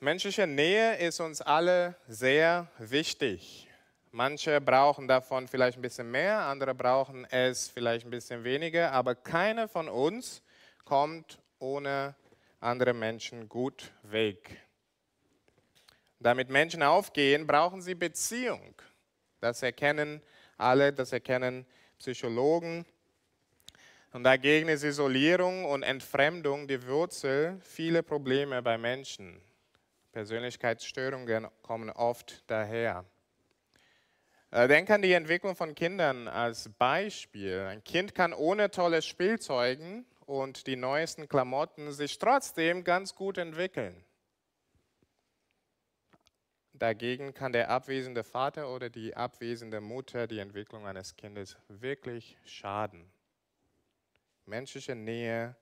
Menschliche 0.00 0.46
Nähe 0.46 0.96
ist 0.98 1.18
uns 1.18 1.40
alle 1.40 1.96
sehr 2.06 2.68
wichtig. 2.78 3.68
Manche 4.12 4.60
brauchen 4.60 5.08
davon 5.08 5.48
vielleicht 5.48 5.76
ein 5.76 5.82
bisschen 5.82 6.08
mehr, 6.08 6.42
andere 6.42 6.72
brauchen 6.72 7.24
es 7.24 7.66
vielleicht 7.66 8.06
ein 8.06 8.10
bisschen 8.10 8.44
weniger, 8.44 8.92
aber 8.92 9.16
keiner 9.16 9.66
von 9.66 9.88
uns 9.88 10.40
kommt 10.84 11.40
ohne 11.58 12.14
andere 12.60 12.94
Menschen 12.94 13.48
gut 13.48 13.90
weg. 14.04 14.62
Damit 16.20 16.48
Menschen 16.48 16.84
aufgehen, 16.84 17.44
brauchen 17.44 17.82
sie 17.82 17.96
Beziehung. 17.96 18.80
Das 19.40 19.64
erkennen 19.64 20.22
alle, 20.56 20.92
das 20.92 21.12
erkennen 21.12 21.66
Psychologen. 21.98 22.86
Und 24.12 24.22
dagegen 24.22 24.68
ist 24.68 24.84
Isolierung 24.84 25.64
und 25.64 25.82
Entfremdung 25.82 26.68
die 26.68 26.86
Wurzel 26.86 27.60
vieler 27.62 28.02
Probleme 28.02 28.62
bei 28.62 28.78
Menschen. 28.78 29.42
Persönlichkeitsstörungen 30.18 31.46
kommen 31.62 31.90
oft 31.90 32.42
daher. 32.48 33.04
Äh, 34.50 34.66
denk 34.66 34.90
an 34.90 35.00
die 35.00 35.12
Entwicklung 35.12 35.54
von 35.54 35.76
Kindern 35.76 36.26
als 36.26 36.70
Beispiel. 36.70 37.60
Ein 37.60 37.84
Kind 37.84 38.16
kann 38.16 38.32
ohne 38.32 38.72
tolle 38.72 39.00
Spielzeugen 39.00 40.04
und 40.26 40.66
die 40.66 40.74
neuesten 40.74 41.28
Klamotten 41.28 41.92
sich 41.92 42.18
trotzdem 42.18 42.82
ganz 42.82 43.14
gut 43.14 43.38
entwickeln. 43.38 44.04
Dagegen 46.72 47.32
kann 47.32 47.52
der 47.52 47.70
abwesende 47.70 48.24
Vater 48.24 48.74
oder 48.74 48.90
die 48.90 49.14
abwesende 49.14 49.80
Mutter 49.80 50.26
die 50.26 50.40
Entwicklung 50.40 50.84
eines 50.84 51.14
Kindes 51.14 51.56
wirklich 51.68 52.36
schaden. 52.44 53.08
Menschliche 54.46 54.96
Nähe, 54.96 55.54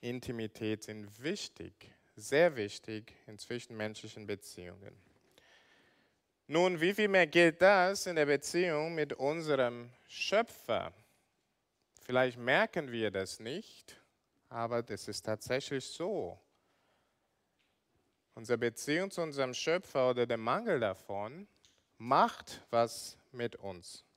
Intimität 0.00 0.82
sind 0.82 1.22
wichtig 1.22 1.94
sehr 2.18 2.56
wichtig 2.56 3.14
in 3.26 3.38
zwischenmenschlichen 3.38 4.26
Beziehungen. 4.26 4.94
Nun, 6.48 6.80
wie 6.80 6.94
viel 6.94 7.08
mehr 7.08 7.26
gilt 7.26 7.62
das 7.62 8.06
in 8.06 8.16
der 8.16 8.26
Beziehung 8.26 8.94
mit 8.94 9.12
unserem 9.12 9.90
Schöpfer? 10.08 10.92
Vielleicht 12.02 12.38
merken 12.38 12.90
wir 12.90 13.10
das 13.10 13.38
nicht, 13.38 14.00
aber 14.48 14.82
das 14.82 15.08
ist 15.08 15.26
tatsächlich 15.26 15.84
so. 15.84 16.38
Unsere 18.34 18.58
Beziehung 18.58 19.10
zu 19.10 19.20
unserem 19.20 19.52
Schöpfer 19.52 20.10
oder 20.10 20.26
der 20.26 20.38
Mangel 20.38 20.80
davon 20.80 21.46
macht 21.98 22.62
was 22.70 23.18
mit 23.30 23.56
uns. 23.56 24.07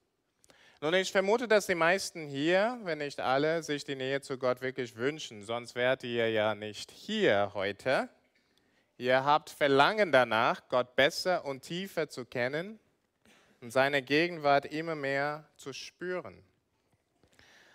Nun, 0.84 0.96
ich 0.96 1.12
vermute, 1.12 1.48
dass 1.48 1.68
die 1.68 1.76
meisten 1.76 2.28
hier, 2.28 2.80
wenn 2.82 2.98
nicht 2.98 3.20
alle, 3.20 3.62
sich 3.62 3.84
die 3.84 3.96
Nähe 3.96 4.20
zu 4.22 4.40
Gott 4.40 4.62
wirklich 4.62 4.96
wünschen. 4.96 5.44
Sonst 5.44 5.76
wärt 5.76 6.04
ihr 6.04 6.32
ja 6.32 6.56
nicht 6.56 6.90
hier 6.90 7.52
heute. 7.54 8.10
Ihr 8.98 9.24
habt 9.24 9.52
Verlangen 9.52 10.12
danach, 10.12 10.68
Gott 10.70 10.96
besser 10.96 11.46
und 11.46 11.62
tiefer 11.62 12.10
zu 12.10 12.26
kennen 12.26 12.80
und 13.62 13.70
seine 13.70 14.02
Gegenwart 14.02 14.66
immer 14.66 14.96
mehr 14.96 15.48
zu 15.56 15.72
spüren. 15.72 16.44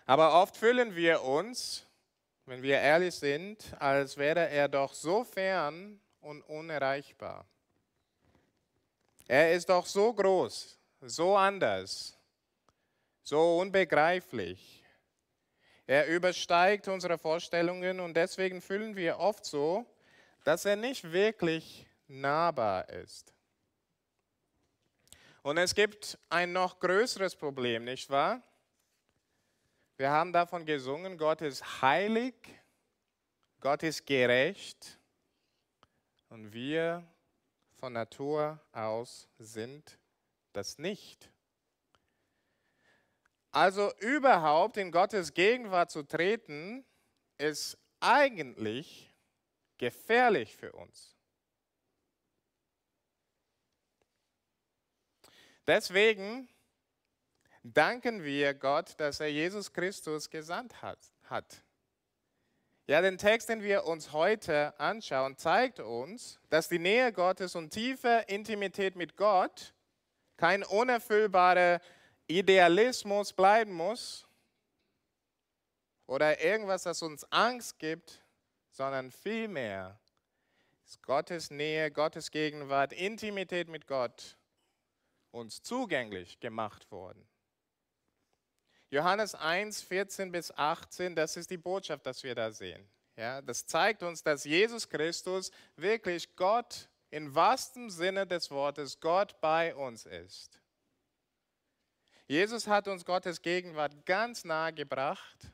Aber 0.05 0.43
oft 0.43 0.57
fühlen 0.57 0.97
wir 0.97 1.23
uns, 1.23 1.87
wenn 2.45 2.61
wir 2.61 2.81
ehrlich 2.81 3.15
sind, 3.15 3.73
als 3.79 4.17
wäre 4.17 4.49
er 4.51 4.67
doch 4.67 4.93
so 4.93 5.23
fern 5.23 6.01
und 6.21 6.43
unerreichbar. 6.43 7.47
Er 9.29 9.53
ist 9.53 9.69
doch 9.69 9.87
so 9.87 10.13
groß, 10.13 10.77
so 11.03 11.37
anders, 11.37 12.16
so 13.27 13.59
unbegreiflich. 13.59 14.85
Er 15.85 16.07
übersteigt 16.07 16.87
unsere 16.87 17.19
Vorstellungen 17.19 17.99
und 17.99 18.15
deswegen 18.15 18.61
fühlen 18.61 18.95
wir 18.95 19.19
oft 19.19 19.45
so, 19.45 19.85
dass 20.45 20.65
er 20.65 20.77
nicht 20.77 21.11
wirklich 21.11 21.89
nahbar 22.07 22.89
ist. 22.89 23.33
Und 25.43 25.59
es 25.59 25.75
gibt 25.75 26.19
ein 26.29 26.53
noch 26.53 26.79
größeres 26.79 27.35
Problem, 27.35 27.85
nicht 27.85 28.09
wahr? 28.11 28.43
Wir 29.97 30.11
haben 30.11 30.33
davon 30.33 30.65
gesungen, 30.65 31.19
Gott 31.19 31.41
ist 31.41 31.83
heilig, 31.83 32.35
Gott 33.61 33.83
ist 33.83 34.07
gerecht 34.07 35.01
und 36.29 36.53
wir 36.53 37.05
von 37.75 37.93
Natur 37.93 38.61
aus 38.71 39.29
sind 39.39 39.99
das 40.53 40.79
nicht. 40.79 41.29
Also 43.57 43.91
überhaupt 44.01 44.77
in 44.77 44.93
Gottes 44.93 45.33
Gegenwart 45.33 45.91
zu 45.91 46.03
treten, 46.03 46.85
ist 47.39 47.79
eigentlich 48.01 49.11
gefährlich 49.79 50.55
für 50.55 50.73
uns. 50.73 51.17
Deswegen 55.67 56.51
danken 57.63 58.23
wir 58.25 58.53
Gott, 58.53 59.01
dass 59.01 59.21
er 59.21 59.33
Jesus 59.33 59.73
Christus 59.73 60.29
gesandt 60.29 60.83
hat. 60.83 61.65
Ja, 62.87 63.01
den 63.01 63.17
Text, 63.17 63.49
den 63.49 63.63
wir 63.63 63.87
uns 63.87 64.13
heute 64.13 64.79
anschauen, 64.79 65.39
zeigt 65.39 65.81
uns, 65.81 66.39
dass 66.51 66.69
die 66.69 66.79
Nähe 66.79 67.11
Gottes 67.11 67.55
und 67.55 67.71
tiefe 67.71 68.27
Intimität 68.29 68.97
mit 68.97 69.17
Gott 69.17 69.73
kein 70.37 70.63
unerfüllbarer 70.63 71.81
Idealismus 72.29 73.33
bleiben 73.33 73.73
muss 73.73 74.27
oder 76.07 76.41
irgendwas, 76.43 76.85
das 76.85 77.03
uns 77.03 77.25
Angst 77.33 77.79
gibt, 77.79 78.23
sondern 78.71 79.11
vielmehr 79.11 79.99
ist 80.85 81.03
Gottes 81.03 81.51
Nähe, 81.51 81.91
Gottes 81.91 82.31
Gegenwart, 82.31 82.93
Intimität 82.93 83.69
mit 83.69 83.87
Gott 83.87 84.37
uns 85.31 85.63
zugänglich 85.63 86.39
gemacht 86.41 86.91
worden. 86.91 87.27
Johannes 88.91 89.35
1, 89.35 89.83
14 89.83 90.31
bis 90.31 90.53
18, 90.53 91.17
das 91.17 91.37
ist 91.37 91.51
die 91.51 91.57
Botschaft, 91.57 92.07
dass 92.07 92.23
wir 92.23 92.35
da 92.35 92.53
sehen. 92.53 92.89
Ja, 93.17 93.43
das 93.43 93.67
zeigt 93.67 94.03
uns, 94.03 94.23
dass 94.23 94.45
Jesus 94.45 94.89
Christus 94.89 95.51
wirklich 95.75 96.37
Gott 96.37 96.89
im 97.11 97.35
wahrsten 97.35 97.91
Sinne 97.91 98.27
des 98.27 98.51
Wortes, 98.51 99.01
Gott 99.01 99.41
bei 99.41 99.75
uns 99.75 100.07
ist. 100.07 100.61
Jesus 102.29 102.67
hat 102.67 102.89
uns 102.89 103.05
Gottes 103.05 103.41
Gegenwart 103.41 104.05
ganz 104.05 104.45
nahe 104.45 104.73
gebracht 104.73 105.53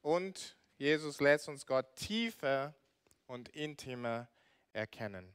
und 0.00 0.56
Jesus 0.78 1.20
lässt 1.20 1.48
uns 1.48 1.66
Gott 1.66 1.94
tiefer 1.94 2.74
und 3.26 3.50
intimer 3.50 4.28
erkennen. 4.72 5.34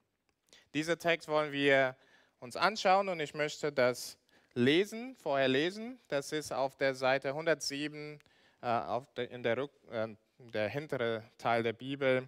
Dieser 0.73 0.97
Text 0.97 1.28
wollen 1.28 1.51
wir 1.51 1.95
uns 2.40 2.56
anschauen 2.56 3.09
und 3.09 3.19
ich 3.19 3.35
möchte 3.35 3.72
das 3.72 4.17
lesen, 4.56 5.16
vorher 5.17 5.47
lesen. 5.47 6.00
Das 6.07 6.31
ist 6.31 6.51
auf 6.51 6.75
der 6.78 6.95
Seite 6.95 7.29
107 7.29 8.19
äh, 8.61 9.01
der, 9.16 9.29
in 9.29 9.44
der, 9.44 9.57
äh, 9.91 10.16
der 10.40 10.67
hintere 10.69 11.23
Teil 11.38 11.61
der 11.61 11.73
Bibel, 11.73 12.28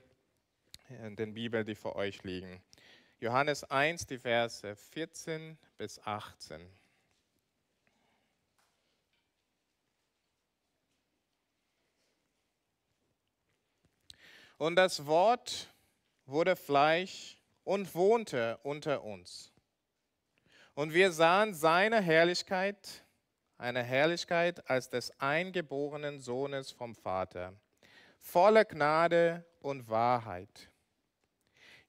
in 0.89 1.15
den 1.15 1.33
Bibel, 1.33 1.63
die 1.63 1.75
vor 1.75 1.95
euch 1.95 2.21
liegen. 2.23 2.61
Johannes 3.19 3.63
1, 3.63 4.05
die 4.05 4.19
Verse 4.19 4.75
14 4.75 5.57
bis 5.77 5.99
18. 6.05 6.82
Und 14.63 14.77
das 14.77 15.05
Wort 15.07 15.67
wurde 16.25 16.55
Fleisch 16.55 17.37
und 17.65 17.93
wohnte 17.95 18.57
unter 18.63 19.03
uns. 19.03 19.51
Und 20.73 20.93
wir 20.93 21.11
sahen 21.11 21.53
seine 21.53 21.99
Herrlichkeit, 21.99 23.03
eine 23.57 23.83
Herrlichkeit 23.83 24.69
als 24.69 24.89
des 24.89 25.11
eingeborenen 25.19 26.21
Sohnes 26.21 26.71
vom 26.71 26.95
Vater, 26.95 27.51
voller 28.21 28.63
Gnade 28.63 29.43
und 29.59 29.89
Wahrheit. 29.89 30.69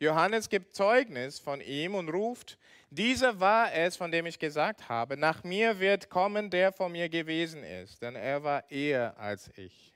Johannes 0.01 0.49
gibt 0.49 0.75
Zeugnis 0.75 1.39
von 1.39 1.61
ihm 1.61 1.95
und 1.95 2.09
ruft, 2.09 2.59
dieser 2.91 3.39
war 3.39 3.73
es, 3.73 3.97
von 3.97 4.11
dem 4.11 4.27
ich 4.27 4.41
gesagt 4.41 4.89
habe, 4.89 5.17
nach 5.17 5.45
mir 5.45 5.79
wird 5.79 6.11
kommen, 6.11 6.51
der 6.51 6.73
vor 6.73 6.89
mir 6.89 7.09
gewesen 7.09 7.63
ist, 7.63 8.03
denn 8.03 8.17
er 8.17 8.43
war 8.43 8.69
eher 8.69 9.17
als 9.17 9.49
ich. 9.57 9.94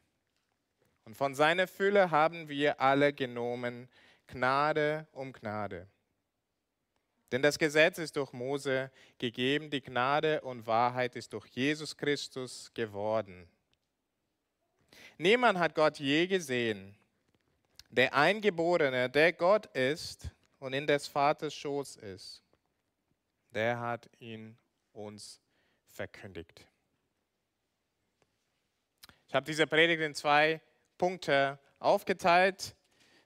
Und 1.09 1.15
von 1.15 1.35
seiner 1.35 1.67
Fülle 1.67 2.11
haben 2.11 2.51
wir 2.51 2.83
alle 2.83 3.15
genommen, 3.15 3.89
Gnade 4.27 5.07
um 5.13 5.33
Gnade. 5.33 5.89
Denn 7.33 7.41
das 7.41 7.59
Gesetz 7.59 7.97
ist 7.97 8.15
durch 8.17 8.35
Mose 8.35 8.91
gegeben, 9.17 9.71
die 9.71 9.81
Gnade 9.81 10.43
und 10.43 10.67
Wahrheit 10.67 11.17
ist 11.17 11.33
durch 11.33 11.47
Jesus 11.47 11.97
Christus 11.97 12.71
geworden. 12.75 13.49
Niemand 15.17 15.59
hat 15.59 15.75
Gott 15.75 15.99
je 15.99 16.27
gesehen. 16.27 16.95
Der 17.89 18.13
Eingeborene, 18.13 19.09
der 19.09 19.33
Gott 19.33 19.65
ist 19.75 20.29
und 20.59 20.75
in 20.75 20.87
des 20.87 21.07
Vaters 21.07 21.55
Schoß 21.55 21.97
ist, 21.97 22.43
der 23.55 23.81
hat 23.81 24.11
ihn 24.19 24.59
uns 24.93 25.41
verkündigt. 25.87 26.67
Ich 29.27 29.35
habe 29.35 29.47
diese 29.47 29.67
Predigt 29.67 30.03
in 30.03 30.15
zwei 30.15 30.61
Punkte 30.99 31.59
aufgeteilt. 31.79 32.75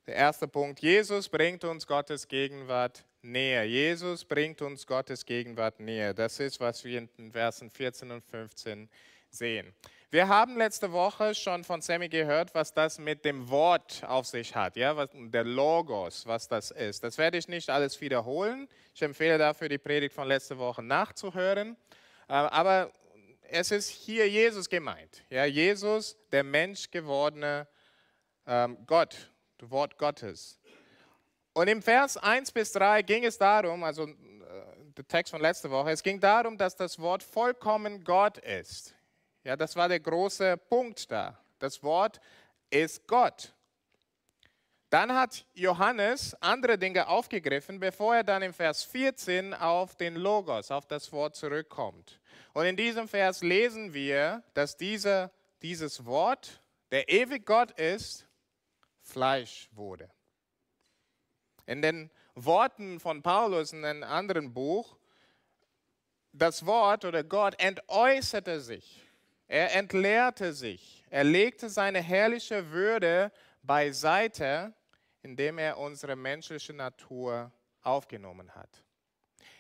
Der 0.07 0.15
erste 0.15 0.47
Punkt, 0.47 0.81
Jesus 0.81 1.29
bringt 1.29 1.65
uns 1.65 1.87
Gottes 1.87 2.29
Gegenwart 2.29 3.05
näher. 3.23 3.65
Jesus 3.65 4.25
bringt 4.25 4.61
uns 4.63 4.87
Gottes 4.87 5.25
Gegenwart 5.25 5.81
näher. 5.81 6.13
Das 6.13 6.39
ist, 6.41 6.61
was 6.61 6.85
wir 6.85 6.99
in 6.99 7.09
den 7.17 7.33
Versen 7.33 7.71
14 7.71 8.11
und 8.11 8.25
15 8.25 8.89
sehen. 9.31 9.73
Wir 10.11 10.29
haben 10.29 10.59
letzte 10.59 10.93
Woche 10.93 11.35
schon 11.35 11.65
von 11.65 11.81
Sammy 11.81 12.11
gehört, 12.11 12.55
was 12.55 12.75
das 12.75 12.99
mit 12.99 13.25
dem 13.25 13.49
Wort 13.49 14.03
auf 14.07 14.27
sich 14.27 14.55
hat, 14.55 14.77
ja, 14.77 14.95
was, 14.95 15.09
der 15.15 15.45
Logos, 15.45 16.27
was 16.27 16.49
das 16.49 16.71
ist. 16.71 17.03
Das 17.03 17.17
werde 17.17 17.39
ich 17.39 17.49
nicht 17.49 17.71
alles 17.71 17.99
wiederholen. 18.03 18.69
Ich 18.95 19.01
empfehle 19.01 19.39
dafür, 19.39 19.71
die 19.71 19.79
Predigt 19.79 20.15
von 20.15 20.29
letzter 20.29 20.59
Woche 20.59 20.83
nachzuhören. 20.83 21.79
Äh, 22.29 22.33
aber 22.35 22.93
es 23.53 23.71
ist 23.71 23.89
hier 23.91 24.29
Jesus 24.29 24.69
gemeint. 24.69 25.23
Ja, 25.29 25.45
Jesus, 25.45 26.17
der 26.31 26.43
Mensch 26.43 26.91
gewordene 26.91 27.69
ähm, 28.47 28.79
Gott, 28.87 29.31
das 29.59 29.71
Wort 29.71 29.99
Gottes. 29.99 30.59
Und 31.53 31.69
im 31.69 31.83
Vers 31.83 32.17
1 32.17 32.51
bis 32.53 32.73
3 32.73 33.03
ging 33.03 33.25
es 33.25 33.37
darum, 33.37 33.85
also 33.85 34.05
äh, 34.05 34.15
der 34.97 35.07
Text 35.07 35.33
von 35.33 35.43
letzter 35.43 35.71
Woche, 35.71 35.91
es 35.91 36.03
ging 36.03 36.19
darum, 36.19 36.57
dass 36.57 36.77
das 36.77 36.99
Wort 36.99 37.23
vollkommen 37.23 38.03
Gott 38.05 38.39
ist. 38.39 38.95
Ja, 39.45 39.55
das 39.55 39.77
war 39.77 39.89
der 39.89 40.01
große 40.01 40.57
Punkt 40.57 41.11
da. 41.11 41.39
Das 41.59 41.83
Wort 41.83 42.21
ist 42.71 43.07
Gott. 43.07 43.53
Dann 44.89 45.15
hat 45.15 45.45
Johannes 45.53 46.35
andere 46.41 46.79
Dinge 46.79 47.07
aufgegriffen, 47.07 47.81
bevor 47.81 48.17
er 48.17 48.25
dann 48.25 48.41
im 48.41 48.55
Vers 48.55 48.83
14 48.85 49.53
auf 49.53 49.95
den 49.97 50.17
Logos, 50.17 50.71
auf 50.71 50.87
das 50.87 51.13
Wort 51.13 51.37
zurückkommt. 51.37 52.19
Und 52.53 52.67
in 52.67 52.77
diesem 52.77 53.09
Vers 53.09 53.43
lesen 53.43 53.95
wir, 53.95 54.43
dass 54.55 54.77
diese, 54.77 55.31
dieses 55.63 56.05
Wort, 56.05 56.63
der 56.91 57.09
ewig 57.09 57.47
Gott 57.47 57.71
ist, 57.73 58.27
Fleisch 59.03 59.69
wurde. 59.73 60.11
In 61.67 61.83
den 61.83 62.11
Worten 62.35 63.01
von 63.01 63.23
Paulus 63.23 63.73
in 63.73 63.85
einem 63.85 64.05
anderen 64.05 64.53
Buch, 64.53 64.97
das 66.33 66.65
Wort 66.65 67.05
oder 67.05 67.25
Gott 67.25 67.55
entäußerte 67.59 68.61
sich. 68.61 69.05
Er 69.49 69.75
entleerte 69.75 70.53
sich. 70.53 71.05
Er 71.11 71.25
legte 71.25 71.69
seine 71.69 72.01
herrliche 72.01 72.71
Würde 72.71 73.33
beiseite 73.63 74.75
indem 75.23 75.59
er 75.59 75.79
unsere 75.79 76.17
menschliche 76.17 76.73
Natur 76.73 77.53
aufgenommen 77.83 78.55
hat. 78.55 78.83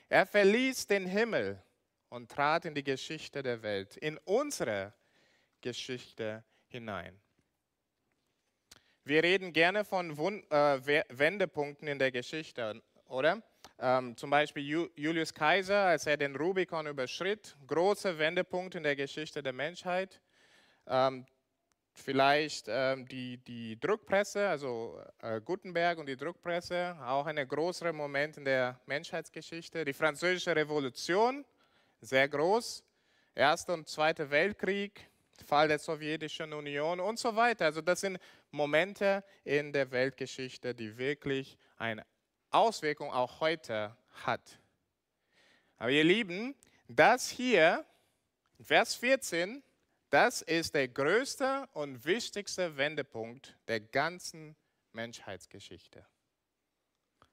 Er 0.09 0.27
verließ 0.27 0.87
den 0.87 1.07
Himmel 1.07 1.63
und 2.13 2.31
trat 2.31 2.67
in 2.67 2.75
die 2.75 2.85
Geschichte 2.85 3.43
der 3.43 3.63
Welt, 3.63 3.97
in 3.97 4.19
unsere 4.25 4.93
Geschichte 5.63 6.45
hinein. 6.69 7.19
Wir 9.05 9.23
reden 9.23 9.55
gerne 9.55 9.83
von 9.83 10.19
Wund 10.19 10.45
äh, 10.53 11.05
Wendepunkten 11.09 11.89
in 11.89 11.99
der 11.99 12.13
Geschichte, 12.13 12.83
oder? 13.07 13.43
Ähm, 13.79 14.15
zum 14.15 14.29
Beispiel 14.29 14.91
Julius 14.95 15.33
Kaiser, 15.33 15.87
als 15.87 16.07
er 16.07 16.19
den 16.19 16.37
Rubikon 16.37 16.87
überschritt, 16.87 17.57
große 17.67 18.19
Wendepunkt 18.19 18.75
in 18.75 18.83
der 18.83 18.95
Geschichte 18.95 19.43
der 19.43 19.55
Menschheit. 19.55 20.21
Ähm, 20.87 21.25
Vielleicht 21.95 22.67
ähm, 22.69 23.07
die, 23.07 23.37
die 23.37 23.79
Druckpresse, 23.79 24.49
also 24.49 24.99
äh, 25.21 25.43
Gutenberg 25.43 25.99
und 25.99 26.07
die 26.07 26.17
Druckpresse, 26.17 26.97
auch 27.05 27.27
ein 27.27 27.37
größerer 27.47 27.93
Moment 27.93 28.39
in 28.39 28.47
der 28.47 28.81
Menschheitsgeschichte. 28.87 29.85
Die 29.85 29.93
Französische 29.93 30.57
Revolution, 30.57 31.45
sehr 32.03 32.29
groß. 32.29 32.85
Erster 33.35 33.73
und 33.73 33.89
Zweiter 33.89 34.31
Weltkrieg, 34.31 35.09
Fall 35.47 35.69
der 35.69 35.79
Sowjetischen 35.79 36.53
Union 36.53 37.01
und 37.01 37.19
so 37.19 37.35
weiter. 37.35 37.65
Also 37.65 37.81
das 37.81 38.01
sind 38.01 38.19
Momente 38.51 39.25
in 39.45 39.73
der 39.73 39.91
Weltgeschichte, 39.91 40.75
die 40.75 40.99
wirklich 40.99 41.57
eine 41.79 42.05
Auswirkung 42.51 43.11
auch 43.11 43.41
heute 43.41 43.97
hat. 44.25 44.59
Aber 45.79 45.91
ihr 45.91 46.05
Lieben, 46.05 46.55
das 46.89 47.31
hier, 47.31 47.87
Vers 48.61 48.95
14, 48.97 49.63
das 50.11 50.43
ist 50.43 50.75
der 50.75 50.89
größte 50.89 51.69
und 51.73 52.05
wichtigste 52.05 52.77
Wendepunkt 52.77 53.57
der 53.67 53.81
ganzen 53.81 54.55
Menschheitsgeschichte. 54.93 56.05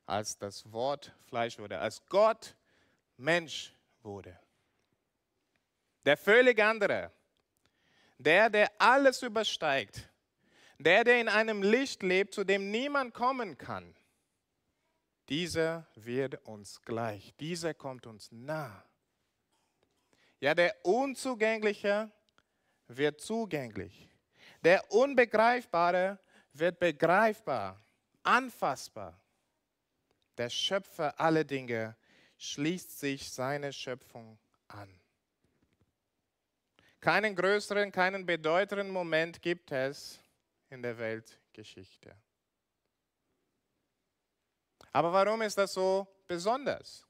Als 0.06 0.38
das 0.38 0.71
Wort 0.71 1.13
Fleisch 1.27 1.60
wurde, 1.60 1.80
als 1.80 2.06
Gott 2.07 2.56
Mensch 3.18 3.75
wurde. 4.01 4.39
Der 6.05 6.17
völlig 6.17 6.61
andere, 6.61 7.11
der, 8.17 8.49
der 8.49 8.71
alles 8.79 9.21
übersteigt, 9.21 10.09
der, 10.77 11.03
der 11.03 11.19
in 11.19 11.27
einem 11.27 11.61
Licht 11.61 12.03
lebt, 12.03 12.33
zu 12.33 12.43
dem 12.43 12.71
niemand 12.71 13.13
kommen 13.13 13.57
kann, 13.57 13.95
dieser 15.27 15.85
wird 15.95 16.43
uns 16.47 16.81
gleich, 16.81 17.33
dieser 17.39 17.73
kommt 17.73 18.07
uns 18.07 18.31
nah. 18.31 18.83
Ja, 20.39 20.55
der 20.55 20.75
Unzugängliche 20.83 22.09
wird 22.87 23.21
zugänglich. 23.21 24.09
Der 24.63 24.91
Unbegreifbare 24.91 26.17
wird 26.53 26.79
begreifbar, 26.79 27.79
anfassbar. 28.23 29.19
Der 30.37 30.49
Schöpfer 30.49 31.19
aller 31.19 31.43
Dinge 31.43 31.95
schließt 32.37 32.99
sich 32.99 33.31
seine 33.31 33.71
Schöpfung 33.71 34.39
an. 34.67 34.98
Keinen 37.01 37.35
größeren, 37.35 37.91
keinen 37.91 38.25
bedeutenden 38.25 38.89
Moment 38.89 39.41
gibt 39.41 39.71
es 39.71 40.19
in 40.69 40.81
der 40.81 40.97
Weltgeschichte. 40.97 42.13
Aber 44.91 45.13
warum 45.13 45.41
ist 45.41 45.57
das 45.57 45.73
so 45.73 46.07
besonders? 46.27 47.05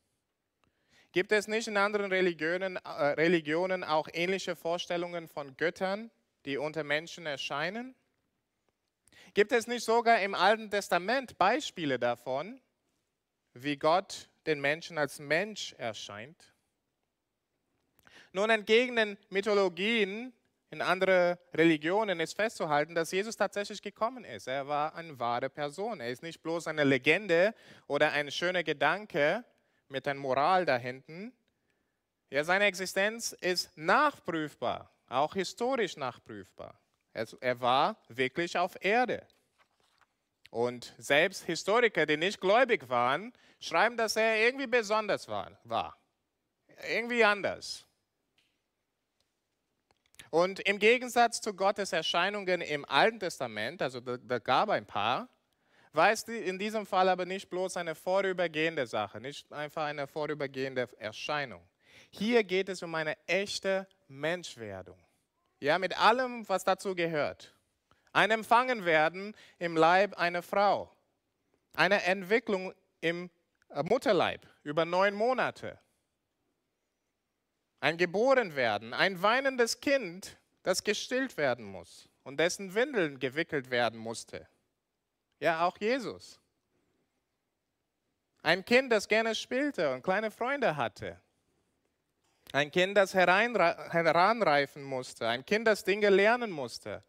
Gibt 1.12 1.32
es 1.32 1.48
nicht 1.48 1.68
in 1.68 1.78
anderen 1.78 2.12
Religionen, 2.12 2.76
äh, 2.76 2.90
Religionen 2.90 3.84
auch 3.84 4.08
ähnliche 4.14 4.56
Vorstellungen 4.56 5.28
von 5.28 5.58
Göttern, 5.58 6.12
die 6.46 6.58
unter 6.58 6.84
Menschen 6.84 7.26
erscheinen? 7.26 7.96
Gibt 9.34 9.52
es 9.52 9.66
nicht 9.66 9.84
sogar 9.84 10.22
im 10.22 10.36
Alten 10.36 10.70
Testament 10.70 11.38
Beispiele 11.40 11.98
davon, 11.98 12.62
wie 13.54 13.78
Gott 13.78 14.30
den 14.46 14.62
Menschen 14.62 15.00
als 15.00 15.18
Mensch 15.20 15.74
erscheint? 15.74 16.49
Nun, 18.32 18.50
entgegen 18.50 18.96
den 18.96 19.18
Mythologien 19.30 20.34
in 20.72 20.82
anderen 20.84 21.38
Religionen 21.54 22.20
ist 22.20 22.36
festzuhalten, 22.36 22.94
dass 22.94 23.12
Jesus 23.12 23.36
tatsächlich 23.36 23.82
gekommen 23.82 24.24
ist. 24.24 24.48
Er 24.48 24.68
war 24.68 24.94
eine 24.94 25.18
wahre 25.20 25.50
Person. 25.50 26.00
Er 26.00 26.10
ist 26.10 26.22
nicht 26.22 26.44
bloß 26.44 26.68
eine 26.68 26.84
Legende 26.84 27.56
oder 27.88 28.12
ein 28.12 28.30
schöner 28.30 28.64
Gedanke, 28.64 29.44
mit 29.88 30.06
der 30.06 30.14
Moral 30.14 30.66
da 30.66 30.78
hinten. 30.78 31.34
Ja, 32.30 32.44
seine 32.44 32.66
Existenz 32.66 33.32
ist 33.32 33.76
nachprüfbar, 33.76 34.92
auch 35.08 35.34
historisch 35.34 35.98
nachprüfbar. 35.98 36.80
Er, 37.14 37.60
war 37.60 37.98
wirklich 38.08 38.56
auf 38.56 38.78
Erde. 38.86 39.26
Und 40.52 40.94
selbst 41.00 41.46
Historiker, 41.46 42.06
die 42.06 42.18
nicht 42.18 42.40
gläubig 42.40 42.88
waren, 42.88 43.34
schreiben, 43.60 43.98
dass 43.98 44.16
er 44.16 44.40
irgendwie 44.46 44.68
besonders 44.68 45.28
war. 45.28 45.98
Irgendwie 46.88 47.24
anders. 47.24 47.89
Und 50.30 50.60
im 50.60 50.78
Gegensatz 50.78 51.42
zu 51.42 51.54
Gottes 51.54 51.92
Erscheinungen 51.92 52.62
im 52.62 52.86
Alten 52.86 53.20
Testament, 53.20 53.82
also 53.82 54.00
da, 54.00 54.18
da 54.18 54.40
gab 54.40 54.70
ein 54.70 54.86
paar, 54.86 55.28
war 55.92 56.12
es 56.12 56.24
in 56.24 56.60
diesem 56.60 56.86
Fall 56.86 57.10
aber 57.10 57.26
nicht 57.26 57.50
bloß 57.50 57.78
eine 57.78 57.96
vorübergehende 57.96 58.86
Sache, 58.86 59.20
nicht 59.20 59.52
einfach 59.52 59.86
eine 59.86 60.06
vorübergehende 60.06 60.88
Erscheinung. 61.00 61.62
Hier 62.12 62.44
geht 62.44 62.70
es 62.70 62.84
um 62.84 62.94
eine 62.94 63.18
echte 63.28 63.88
Menschwerdung. 64.08 64.98
Ja, 65.60 65.80
mit 65.80 66.00
allem, 66.00 66.48
was 66.48 66.64
dazu 66.64 66.96
gehört. 66.96 67.54
Ein 68.14 68.32
Empfangenwerden 68.32 69.36
im 69.58 69.76
Leib 69.76 70.18
einer 70.18 70.42
Frau. 70.42 70.92
Eine 71.74 72.04
Entwicklung 72.04 72.74
im 73.02 73.30
Mutterleib 73.84 74.48
über 74.64 74.86
neun 74.86 75.14
Monate. 75.14 75.80
Ein 77.80 77.98
Geborenwerden, 77.98 78.94
ein 78.94 79.22
weinendes 79.22 79.80
Kind, 79.80 80.38
das 80.64 80.84
gestillt 80.84 81.38
werden 81.38 81.66
muss 81.66 82.10
und 82.24 82.40
dessen 82.40 82.74
Windeln 82.74 83.20
gewickelt 83.20 83.72
werden 83.72 83.98
musste. 83.98 84.48
Ja, 85.40 85.66
auch 85.66 85.78
Jesus. 85.78 86.40
Ein 88.42 88.66
Kind, 88.66 88.92
das 88.92 89.08
gerne 89.08 89.36
spielte 89.36 89.94
und 89.94 90.02
kleine 90.02 90.32
Freunde 90.32 90.76
hatte. 90.76 91.20
Ein 92.52 92.72
Kind, 92.72 92.98
das 92.98 93.14
heranreifen 93.14 94.84
musste. 94.84 95.28
Ein 95.28 95.46
Kind, 95.46 95.68
das 95.68 95.84
Dinge 95.84 96.10
lernen 96.10 96.50
musste. 96.50 97.04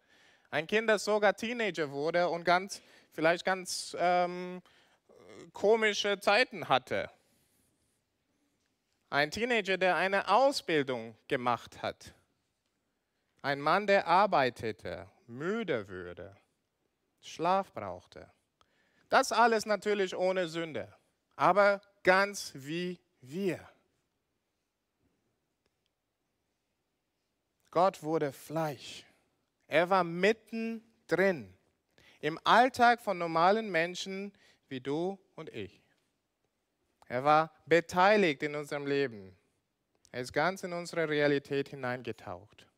Ein 0.50 0.66
Kind, 0.66 0.88
das 0.88 1.04
sogar 1.04 1.34
Teenager 1.34 1.90
wurde 1.90 2.28
und 2.28 2.44
ganz, 2.44 2.82
vielleicht 3.12 3.44
ganz 3.44 3.96
ähm, 3.98 4.60
komische 5.52 6.20
Zeiten 6.20 6.68
hatte. 6.68 7.10
Ein 9.10 9.32
Teenager, 9.32 9.76
der 9.76 9.96
eine 9.96 10.28
Ausbildung 10.28 11.16
gemacht 11.26 11.82
hat. 11.82 12.14
Ein 13.42 13.60
Mann, 13.60 13.88
der 13.88 14.06
arbeitete, 14.06 15.10
müde 15.26 15.88
würde. 15.88 16.36
Schlaf 17.20 17.72
brauchte. 17.72 18.30
Das 19.08 19.32
alles 19.32 19.66
natürlich 19.66 20.14
ohne 20.16 20.46
Sünde, 20.46 20.96
aber 21.34 21.80
ganz 22.04 22.52
wie 22.54 23.00
wir. 23.20 23.68
Gott 27.72 28.04
wurde 28.04 28.32
Fleisch. 28.32 29.04
Er 29.66 29.90
war 29.90 30.04
mittendrin 30.04 31.52
im 32.20 32.38
Alltag 32.44 33.00
von 33.00 33.18
normalen 33.18 33.70
Menschen 33.70 34.32
wie 34.68 34.80
du 34.80 35.18
und 35.34 35.48
ich. 35.50 35.82
Er 37.10 37.24
war 37.24 37.50
beteiligt 37.66 38.40
in 38.44 38.54
unserem 38.54 38.86
Leben. 38.86 39.36
Er 40.12 40.20
ist 40.20 40.32
ganz 40.32 40.62
in 40.62 40.72
unsere 40.72 41.08
Realität 41.08 41.68
hineingetaucht. 41.68 42.68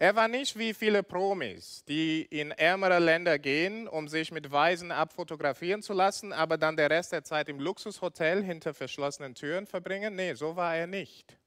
Er 0.00 0.16
war 0.16 0.26
nicht 0.26 0.58
wie 0.58 0.74
viele 0.74 1.04
Promis, 1.04 1.84
die 1.84 2.22
in 2.22 2.50
ärmere 2.50 2.98
Länder 2.98 3.38
gehen, 3.38 3.86
um 3.86 4.08
sich 4.08 4.32
mit 4.32 4.50
Weisen 4.50 4.90
abfotografieren 4.90 5.80
zu 5.80 5.92
lassen, 5.92 6.32
aber 6.32 6.58
dann 6.58 6.76
der 6.76 6.90
Rest 6.90 7.12
der 7.12 7.22
Zeit 7.22 7.48
im 7.48 7.60
Luxushotel 7.60 8.42
hinter 8.42 8.74
verschlossenen 8.74 9.36
Türen 9.36 9.68
verbringen. 9.68 10.16
Nee, 10.16 10.34
so 10.34 10.56
war 10.56 10.74
er 10.74 10.88
nicht. 10.88 11.38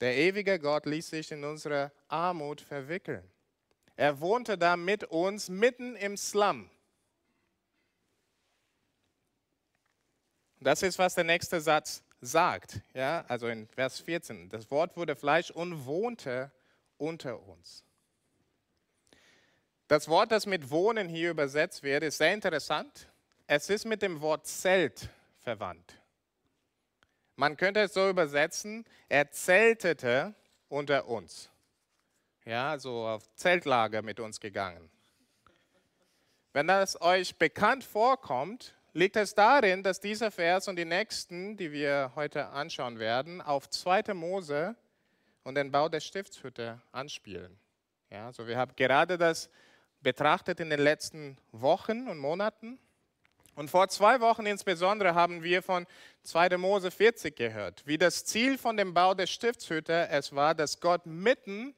Der 0.00 0.16
ewige 0.16 0.58
Gott 0.58 0.84
ließ 0.84 1.10
sich 1.10 1.30
in 1.30 1.44
unsere 1.44 1.92
Armut 2.08 2.60
verwickeln. 2.60 3.30
Er 3.94 4.20
wohnte 4.20 4.58
da 4.58 4.76
mit 4.76 5.04
uns 5.04 5.48
mitten 5.48 5.94
im 5.94 6.16
Slum. 6.16 6.68
Das 10.60 10.82
ist, 10.82 10.98
was 10.98 11.14
der 11.14 11.24
nächste 11.24 11.60
Satz 11.60 12.02
sagt. 12.20 12.80
Ja, 12.94 13.24
also 13.28 13.46
in 13.48 13.68
Vers 13.68 14.00
14. 14.00 14.48
Das 14.48 14.70
Wort 14.70 14.96
wurde 14.96 15.14
Fleisch 15.14 15.50
und 15.50 15.86
wohnte 15.86 16.50
unter 16.96 17.40
uns. 17.46 17.84
Das 19.86 20.08
Wort, 20.08 20.32
das 20.32 20.46
mit 20.46 20.70
wohnen 20.70 21.08
hier 21.08 21.30
übersetzt 21.30 21.82
wird, 21.82 22.02
ist 22.02 22.18
sehr 22.18 22.34
interessant. 22.34 23.08
Es 23.46 23.70
ist 23.70 23.86
mit 23.86 24.02
dem 24.02 24.20
Wort 24.20 24.46
Zelt 24.46 25.08
verwandt. 25.40 25.94
Man 27.36 27.56
könnte 27.56 27.80
es 27.80 27.94
so 27.94 28.10
übersetzen, 28.10 28.84
er 29.08 29.30
zeltete 29.30 30.34
unter 30.68 31.06
uns. 31.06 31.48
Ja, 32.44 32.78
so 32.78 33.06
auf 33.06 33.22
Zeltlager 33.36 34.02
mit 34.02 34.20
uns 34.20 34.40
gegangen. 34.40 34.90
Wenn 36.52 36.66
das 36.66 37.00
euch 37.00 37.36
bekannt 37.36 37.84
vorkommt, 37.84 38.74
liegt 38.98 39.16
es 39.16 39.32
darin, 39.32 39.84
dass 39.84 40.00
dieser 40.00 40.32
Vers 40.32 40.66
und 40.66 40.74
die 40.74 40.84
nächsten, 40.84 41.56
die 41.56 41.70
wir 41.70 42.10
heute 42.16 42.48
anschauen 42.48 42.98
werden, 42.98 43.40
auf 43.40 43.70
2. 43.70 44.12
Mose 44.12 44.74
und 45.44 45.54
den 45.54 45.70
Bau 45.70 45.88
der 45.88 46.00
Stiftshütte 46.00 46.82
anspielen. 46.90 47.56
Ja, 48.10 48.26
also 48.26 48.48
wir 48.48 48.58
haben 48.58 48.74
gerade 48.74 49.16
das 49.16 49.50
betrachtet 50.00 50.58
in 50.58 50.68
den 50.68 50.80
letzten 50.80 51.38
Wochen 51.52 52.08
und 52.08 52.18
Monaten. 52.18 52.78
Und 53.54 53.70
vor 53.70 53.88
zwei 53.88 54.20
Wochen 54.20 54.46
insbesondere 54.46 55.14
haben 55.14 55.44
wir 55.44 55.62
von 55.62 55.86
2. 56.24 56.56
Mose 56.56 56.90
40 56.90 57.36
gehört, 57.36 57.86
wie 57.86 57.98
das 57.98 58.24
Ziel 58.24 58.58
von 58.58 58.76
dem 58.76 58.94
Bau 58.94 59.14
der 59.14 59.28
Stiftshütte 59.28 60.08
es 60.08 60.34
war, 60.34 60.56
dass 60.56 60.80
Gott 60.80 61.06
mitten 61.06 61.72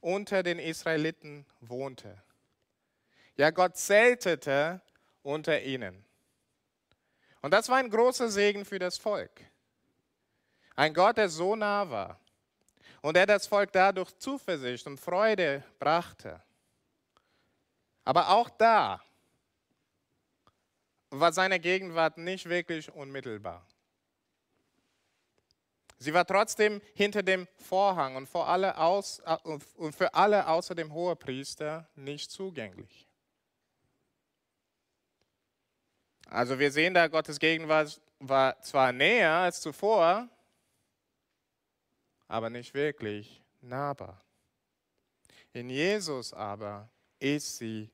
unter 0.00 0.44
den 0.44 0.60
Israeliten 0.60 1.46
wohnte. 1.60 2.22
Ja, 3.36 3.50
Gott 3.50 3.76
zeltete 3.76 4.80
unter 5.22 5.62
ihnen. 5.62 6.04
Und 7.42 7.52
das 7.52 7.68
war 7.68 7.78
ein 7.78 7.90
großer 7.90 8.28
Segen 8.30 8.64
für 8.64 8.78
das 8.78 8.98
Volk. 8.98 9.40
Ein 10.76 10.94
Gott, 10.94 11.16
der 11.16 11.28
so 11.28 11.56
nah 11.56 11.88
war 11.88 12.20
und 13.02 13.14
der 13.14 13.26
das 13.26 13.46
Volk 13.46 13.72
dadurch 13.72 14.16
Zuversicht 14.18 14.86
und 14.86 14.98
Freude 14.98 15.64
brachte. 15.78 16.42
Aber 18.04 18.30
auch 18.30 18.50
da 18.50 19.02
war 21.10 21.32
seine 21.32 21.58
Gegenwart 21.58 22.18
nicht 22.18 22.48
wirklich 22.48 22.92
unmittelbar. 22.92 23.66
Sie 25.98 26.14
war 26.14 26.26
trotzdem 26.26 26.80
hinter 26.94 27.22
dem 27.22 27.46
Vorhang 27.58 28.16
und, 28.16 28.26
für 28.26 28.44
alle, 28.44 28.78
aus, 28.78 29.20
und 29.76 29.94
für 29.94 30.14
alle 30.14 30.46
außer 30.48 30.74
dem 30.74 30.92
Hohepriester 30.92 31.86
nicht 31.94 32.30
zugänglich. 32.30 33.09
Also 36.30 36.58
wir 36.58 36.70
sehen 36.70 36.94
da, 36.94 37.08
Gottes 37.08 37.40
Gegenwart 37.40 38.00
war 38.20 38.60
zwar 38.62 38.92
näher 38.92 39.32
als 39.32 39.60
zuvor, 39.60 40.28
aber 42.28 42.48
nicht 42.48 42.72
wirklich 42.72 43.42
nahbar. 43.60 44.22
In 45.52 45.68
Jesus 45.68 46.32
aber 46.32 46.88
ist 47.18 47.58
sie 47.58 47.90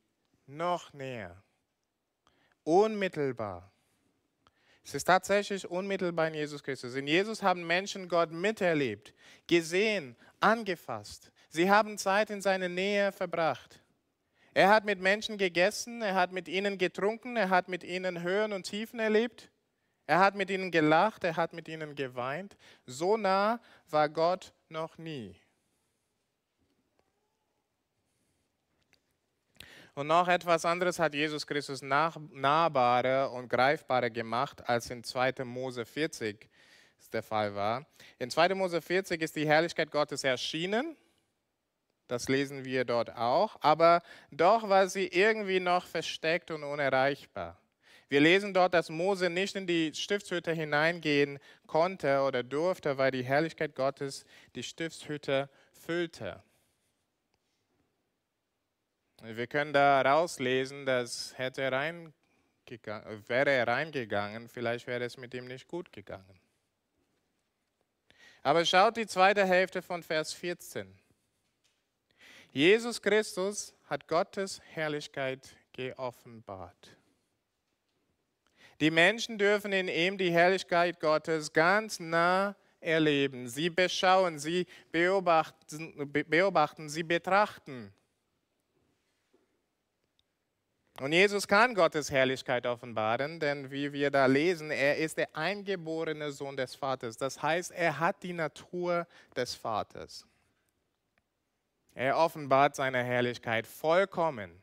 noch 0.47 0.93
näher 0.93 1.43
unmittelbar. 2.63 3.73
Es 4.85 4.95
ist 4.95 5.05
tatsächlich 5.05 5.69
unmittelbar 5.69 6.29
in 6.29 6.35
Jesus 6.35 6.63
Christus. 6.63 6.95
In 6.95 7.07
Jesus 7.07 7.43
haben 7.43 7.67
Menschen 7.67 8.09
Gott 8.09 8.31
miterlebt, 8.31 9.15
gesehen, 9.47 10.15
angefasst. 10.41 11.33
Sie 11.49 11.71
haben 11.71 11.97
Zeit 11.97 12.31
in 12.31 12.43
seiner 12.43 12.69
Nähe 12.69 13.11
verbracht. 13.13 13.81
Er 14.57 14.71
hat 14.71 14.87
mit 14.87 15.03
Menschen 15.03 15.37
gegessen, 15.37 16.01
er 16.01 16.15
hat 16.15 16.33
mit 16.33 16.49
ihnen 16.49 16.79
getrunken, 16.79 17.37
er 17.37 17.51
hat 17.51 17.69
mit 17.69 17.85
ihnen 17.85 18.23
Höhen 18.23 18.55
und 18.55 18.63
Tiefen 18.63 18.99
erlebt. 18.99 19.51
Er 20.07 20.19
hat 20.19 20.35
mit 20.35 20.49
ihnen 20.49 20.71
gelacht, 20.71 21.25
er 21.25 21.37
hat 21.37 21.53
mit 21.53 21.69
ihnen 21.69 21.95
geweint. 21.95 22.57
So 22.87 23.19
nah 23.19 23.61
war 23.91 24.09
Gott 24.09 24.55
noch 24.71 24.97
nie. 24.97 25.37
Und 29.93 30.07
noch 30.07 30.27
etwas 30.27 30.65
anderes 30.65 30.99
hat 30.99 31.13
Jesus 31.13 31.47
Christus 31.47 31.83
nahbarer 31.83 33.33
und 33.33 33.51
greifbarer 33.51 34.09
gemacht, 34.09 34.67
als 34.67 34.89
in 34.89 35.05
2. 35.05 35.45
Mose 35.45 35.85
40 35.85 36.49
der 37.13 37.23
Fall 37.23 37.55
war. 37.55 37.85
In 38.19 38.31
2. 38.31 38.55
Mose 38.55 38.81
40 38.81 39.21
ist 39.21 39.37
die 39.37 39.47
Herrlichkeit 39.47 39.91
Gottes 39.91 40.25
erschienen. 40.25 40.97
Das 42.09 42.29
lesen 42.29 42.65
wir 42.65 42.85
dort 42.85 43.17
auch. 43.17 43.57
Aber 43.61 44.03
doch 44.31 44.69
war 44.69 44.89
sie 44.89 45.07
irgendwie 45.07 45.61
noch 45.61 45.87
versteckt 45.87 46.51
und 46.51 46.63
unerreichbar. 46.63 47.59
Wir 48.09 48.21
lesen 48.21 48.55
dort, 48.55 48.73
dass 48.73 48.89
Mose 48.89 49.31
nicht 49.31 49.57
in 49.57 49.67
die 49.67 49.93
Stiftshütte 49.93 50.53
hineingehen 50.53 51.41
konnte 51.67 52.21
oder 52.21 52.45
durfte, 52.45 52.99
weil 52.99 53.11
die 53.11 53.25
Herrlichkeit 53.25 53.75
Gottes 53.75 54.25
die 54.55 54.63
Stiftshütte 54.63 55.51
füllte. 55.73 56.41
Wir 59.23 59.47
können 59.49 59.73
da 59.73 60.03
rauslesen, 60.03 60.87
dass 60.87 61.37
hätte 61.37 61.63
er 61.63 61.73
wäre 63.27 63.51
er 63.51 63.67
reingegangen, 63.67 64.49
vielleicht 64.49 64.87
wäre 64.87 65.05
es 65.05 65.17
mit 65.17 65.35
ihm 65.35 65.47
nicht 65.47 65.67
gut 65.67 65.93
gegangen. 65.93 66.41
Aber 68.43 68.65
schaut 68.65 68.97
die 68.97 69.07
zweite 69.07 69.45
Hälfte 69.45 69.83
von 69.83 70.05
Vers 70.05 70.33
14. 70.33 70.97
Jesus 72.57 73.03
Christus 73.03 73.75
hat 73.85 74.09
Gottes 74.09 74.63
Herrlichkeit 74.73 75.47
geoffenbart. 75.73 76.97
Die 78.81 78.91
Menschen 78.91 79.37
dürfen 79.37 79.73
in 79.73 79.89
ihm 79.89 80.17
die 80.17 80.33
Herrlichkeit 80.33 80.99
Gottes 80.99 81.53
ganz 81.53 82.01
nah 82.01 82.57
erleben. 82.81 83.47
Sie 83.47 83.69
beschauen, 83.69 84.39
sie 84.39 84.67
beobachten, 84.91 86.11
beobachten 86.11 86.89
sie 86.89 87.03
betrachten. 87.03 87.93
Und 90.99 91.13
Jesus 91.13 91.47
kann 91.47 91.75
Gottes 91.75 92.11
Herrlichkeit 92.11 92.65
offenbaren, 92.65 93.39
denn 93.39 93.71
wie 93.71 93.93
wir 93.93 94.11
da 94.11 94.25
lesen, 94.25 94.71
er 94.71 94.97
ist 94.97 95.19
der 95.19 95.37
eingeborene 95.37 96.33
Sohn 96.33 96.57
des 96.57 96.75
Vaters. 96.75 97.19
Das 97.19 97.43
heißt, 97.43 97.73
er 97.73 97.99
hat 97.99 98.23
die 98.23 98.33
Natur 98.33 99.07
des 99.37 99.55
Vaters. 99.55 100.27
Er 101.97 102.19
offenbart 102.19 102.77
seine 102.77 103.03
Herrlichkeit 103.03 103.67
vollkommen. 103.67 104.63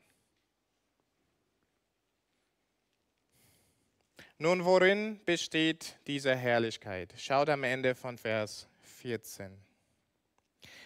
Nun, 4.38 4.64
worin 4.64 5.20
besteht 5.26 5.98
diese 6.06 6.36
Herrlichkeit? 6.36 7.12
Schaut 7.18 7.50
am 7.50 7.64
Ende 7.64 7.96
von 7.96 8.20
Vers 8.20 8.68
14. 8.82 9.52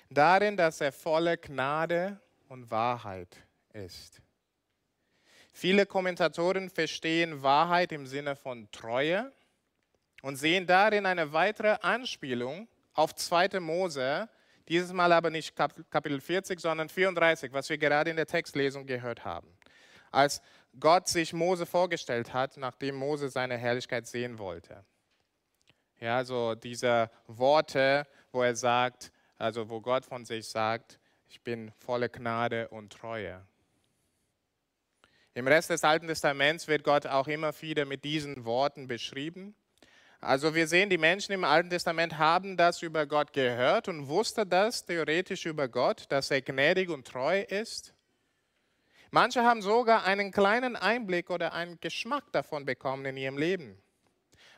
Darin, 0.09 0.55
dass 0.55 0.79
er 0.79 0.93
volle 0.93 1.37
Gnade 1.37 2.17
und 2.47 2.71
Wahrheit 2.71 3.35
ist. 3.73 4.21
Viele 5.51 5.85
Kommentatoren 5.85 6.69
verstehen 6.69 7.43
Wahrheit 7.43 7.91
im 7.91 8.07
Sinne 8.07 8.37
von 8.37 8.71
Treue 8.71 9.33
und 10.21 10.37
sehen 10.37 10.65
darin 10.65 11.05
eine 11.05 11.33
weitere 11.33 11.77
Anspielung 11.81 12.69
auf 12.93 13.13
2. 13.15 13.59
Mose, 13.59 14.29
dieses 14.69 14.93
Mal 14.93 15.11
aber 15.11 15.29
nicht 15.29 15.55
Kapitel 15.55 16.19
40, 16.21 16.59
sondern 16.59 16.89
34, 16.89 17.53
was 17.53 17.69
wir 17.69 17.77
gerade 17.77 18.09
in 18.09 18.15
der 18.15 18.27
Textlesung 18.27 18.85
gehört 18.85 19.25
haben. 19.25 19.47
Als 20.11 20.41
Gott 20.79 21.07
sich 21.07 21.33
Mose 21.33 21.65
vorgestellt 21.65 22.33
hat, 22.33 22.57
nachdem 22.57 22.95
Mose 22.95 23.29
seine 23.29 23.57
Herrlichkeit 23.57 24.07
sehen 24.07 24.37
wollte. 24.39 24.83
Ja, 25.99 26.23
so 26.23 26.53
diese 26.53 27.09
Worte, 27.25 28.05
wo 28.31 28.43
er 28.43 28.55
sagt, 28.55 29.11
also 29.37 29.69
wo 29.69 29.81
Gott 29.81 30.05
von 30.05 30.25
sich 30.25 30.47
sagt, 30.47 30.99
ich 31.27 31.41
bin 31.41 31.71
volle 31.79 32.09
Gnade 32.09 32.69
und 32.69 32.93
Treue. 32.93 33.45
Im 35.33 35.47
Rest 35.47 35.69
des 35.69 35.83
Alten 35.83 36.07
Testaments 36.07 36.67
wird 36.67 36.83
Gott 36.83 37.05
auch 37.05 37.27
immer 37.27 37.51
wieder 37.61 37.85
mit 37.85 38.03
diesen 38.03 38.45
Worten 38.45 38.87
beschrieben. 38.87 39.55
Also 40.19 40.55
wir 40.55 40.67
sehen, 40.67 40.89
die 40.89 40.97
Menschen 40.97 41.31
im 41.33 41.43
Alten 41.43 41.69
Testament 41.69 42.17
haben 42.17 42.57
das 42.57 42.81
über 42.81 43.05
Gott 43.05 43.33
gehört 43.33 43.87
und 43.87 44.07
wussten 44.07 44.49
das 44.49 44.85
theoretisch 44.85 45.45
über 45.45 45.67
Gott, 45.67 46.05
dass 46.09 46.31
er 46.31 46.41
gnädig 46.41 46.89
und 46.89 47.05
treu 47.05 47.41
ist. 47.41 47.93
Manche 49.11 49.43
haben 49.43 49.61
sogar 49.61 50.05
einen 50.05 50.31
kleinen 50.31 50.75
Einblick 50.75 51.29
oder 51.29 51.53
einen 51.53 51.79
Geschmack 51.79 52.31
davon 52.31 52.65
bekommen 52.65 53.05
in 53.05 53.17
ihrem 53.17 53.37
Leben. 53.37 53.77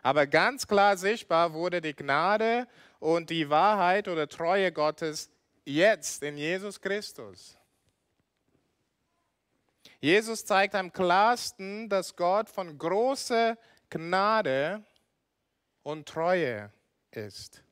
Aber 0.02 0.28
ganz 0.28 0.66
klar 0.66 0.96
sichtbar 0.98 1.54
wurde 1.54 1.82
die 1.82 1.96
Gnade 1.96 2.68
und 3.00 3.30
die 3.30 3.50
Wahrheit 3.50 4.08
oder 4.08 4.30
Treue 4.30 4.72
Gottes 4.72 5.30
jetzt 5.66 6.24
in 6.24 6.38
Jesus 6.38 6.80
Christus. 6.80 7.58
Jesus 10.00 10.46
zeigt 10.46 10.76
am 10.76 10.94
klarsten, 10.94 11.90
dass 11.90 12.16
Gott 12.16 12.50
von 12.50 12.78
großer 12.78 13.58
Gnade 13.90 14.84
und 15.84 16.08
Treue 16.08 16.72
ist. 17.12 17.64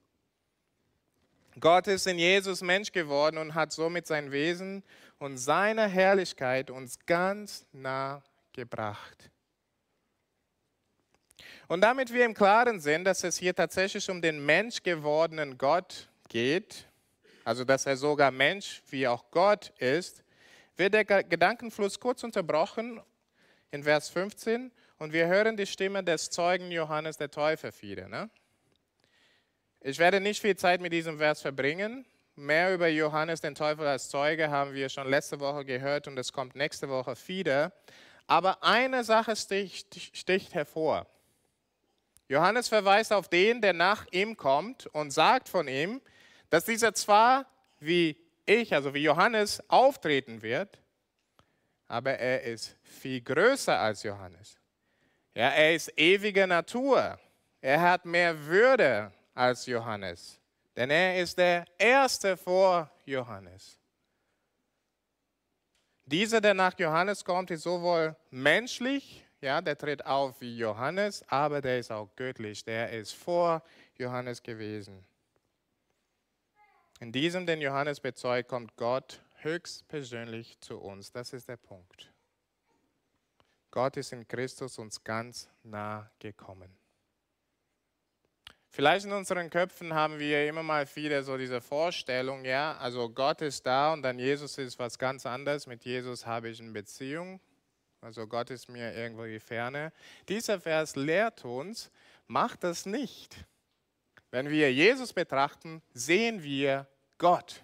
Gott 1.59 1.87
ist 1.87 2.05
in 2.05 2.19
Jesus 2.19 2.61
Mensch 2.61 2.91
geworden 2.91 3.37
und 3.37 3.55
hat 3.55 3.71
somit 3.71 4.05
sein 4.05 4.31
Wesen 4.31 4.83
und 5.17 5.37
seine 5.37 5.87
Herrlichkeit 5.87 6.69
uns 6.69 6.99
ganz 7.05 7.65
nah 7.71 8.21
gebracht. 8.53 9.31
Und 11.67 11.81
damit 11.81 12.13
wir 12.13 12.25
im 12.25 12.33
Klaren 12.33 12.79
sind, 12.79 13.05
dass 13.05 13.23
es 13.23 13.37
hier 13.37 13.55
tatsächlich 13.55 14.09
um 14.09 14.21
den 14.21 14.45
Mensch 14.45 14.83
gewordenen 14.83 15.57
Gott 15.57 16.07
geht, 16.29 16.87
also 17.43 17.65
dass 17.65 17.85
er 17.85 17.97
sogar 17.97 18.31
Mensch 18.31 18.81
wie 18.89 19.07
auch 19.07 19.25
Gott 19.31 19.73
ist, 19.79 20.23
wird 20.77 20.93
der 20.93 21.05
Gedankenfluss 21.05 21.99
kurz 21.99 22.23
unterbrochen 22.23 23.01
in 23.71 23.83
Vers 23.83 24.09
15 24.09 24.71
und 24.99 25.13
wir 25.13 25.27
hören 25.27 25.57
die 25.57 25.65
Stimme 25.65 26.03
des 26.03 26.29
Zeugen 26.29 26.71
Johannes 26.71 27.17
der 27.17 27.31
Täufer 27.31 27.71
wieder. 27.81 28.07
Ne? 28.07 28.29
Ich 29.81 29.99
werde 29.99 30.19
nicht 30.19 30.41
viel 30.41 30.55
Zeit 30.55 30.81
mit 30.81 30.93
diesem 30.93 31.17
Vers 31.17 31.41
verbringen. 31.41 32.05
Mehr 32.35 32.73
über 32.73 32.87
Johannes 32.87 33.41
den 33.41 33.55
Täufer 33.55 33.83
als 33.83 34.09
Zeuge 34.09 34.49
haben 34.49 34.73
wir 34.73 34.89
schon 34.89 35.09
letzte 35.09 35.39
Woche 35.39 35.65
gehört 35.65 36.07
und 36.07 36.17
es 36.17 36.31
kommt 36.33 36.55
nächste 36.55 36.89
Woche 36.89 37.15
wieder. 37.27 37.73
Aber 38.27 38.63
eine 38.63 39.03
Sache 39.03 39.35
sticht, 39.35 40.15
sticht 40.15 40.53
hervor. 40.53 41.07
Johannes 42.29 42.67
verweist 42.67 43.13
auf 43.13 43.29
den, 43.29 43.61
der 43.61 43.73
nach 43.73 44.05
ihm 44.11 44.35
kommt 44.35 44.87
und 44.87 45.11
sagt 45.11 45.47
von 45.47 45.67
ihm, 45.67 46.01
dass 46.49 46.65
dieser 46.65 46.93
zwar 46.93 47.45
wie 47.79 48.17
ich, 48.45 48.73
also 48.73 48.93
wie 48.93 49.03
Johannes, 49.03 49.63
auftreten 49.69 50.41
wird, 50.41 50.79
aber 51.87 52.13
er 52.13 52.43
ist 52.43 52.75
viel 52.83 53.21
größer 53.21 53.77
als 53.79 54.03
Johannes. 54.03 54.57
Ja, 55.37 55.49
er 55.49 55.75
ist 55.75 55.91
ewiger 55.97 56.47
Natur. 56.47 57.19
Er 57.61 57.81
hat 57.81 58.05
mehr 58.05 58.37
Würde 58.45 59.11
als 59.33 59.65
Johannes, 59.65 60.39
denn 60.75 60.89
er 60.89 61.21
ist 61.21 61.37
der 61.37 61.65
Erste 61.77 62.35
vor 62.35 62.89
Johannes. 63.05 63.77
Dieser, 66.05 66.41
der 66.41 66.53
nach 66.53 66.77
Johannes 66.79 67.23
kommt, 67.23 67.51
ist 67.51 67.63
sowohl 67.63 68.15
menschlich 68.31 69.23
ja, 69.41 69.61
der 69.61 69.77
tritt 69.77 70.05
auf 70.05 70.41
wie 70.41 70.57
Johannes, 70.57 71.23
aber 71.27 71.61
der 71.61 71.79
ist 71.79 71.91
auch 71.91 72.09
göttlich. 72.15 72.63
Der 72.63 72.91
ist 72.91 73.13
vor 73.13 73.61
Johannes 73.95 74.41
gewesen. 74.41 75.05
In 76.99 77.11
diesem, 77.11 77.45
den 77.45 77.61
Johannes 77.61 77.99
bezeugt, 77.99 78.49
kommt 78.49 78.75
Gott 78.75 79.21
höchstpersönlich 79.41 80.59
zu 80.59 80.79
uns. 80.79 81.11
Das 81.11 81.33
ist 81.33 81.47
der 81.47 81.57
Punkt. 81.57 82.11
Gott 83.71 83.97
ist 83.97 84.13
in 84.13 84.27
Christus 84.27 84.77
uns 84.79 85.03
ganz 85.03 85.49
nah 85.63 86.09
gekommen. 86.19 86.77
Vielleicht 88.69 89.05
in 89.05 89.11
unseren 89.11 89.49
Köpfen 89.49 89.93
haben 89.93 90.19
wir 90.19 90.47
immer 90.47 90.61
mal 90.61 90.87
wieder 90.95 91.23
so 91.23 91.37
diese 91.37 91.61
Vorstellung, 91.61 92.45
ja, 92.45 92.77
also 92.77 93.09
Gott 93.09 93.41
ist 93.41 93.65
da 93.65 93.93
und 93.93 94.03
dann 94.03 94.19
Jesus 94.19 94.57
ist 94.57 94.77
was 94.77 94.99
ganz 94.99 95.25
anderes. 95.25 95.65
Mit 95.65 95.83
Jesus 95.83 96.25
habe 96.25 96.49
ich 96.49 96.61
eine 96.61 96.71
Beziehung. 96.71 97.39
Also 98.01 98.27
Gott 98.27 98.51
ist 98.51 98.69
mir 98.69 98.93
irgendwo 98.93 99.25
die 99.25 99.39
Ferne. 99.39 99.91
Dieser 100.29 100.59
Vers 100.59 100.95
lehrt 100.95 101.43
uns, 101.43 101.89
macht 102.27 102.63
das 102.63 102.85
nicht. 102.85 103.35
Wenn 104.29 104.49
wir 104.49 104.71
Jesus 104.71 105.13
betrachten, 105.13 105.81
sehen 105.93 106.43
wir 106.43 106.87
Gott. 107.17 107.63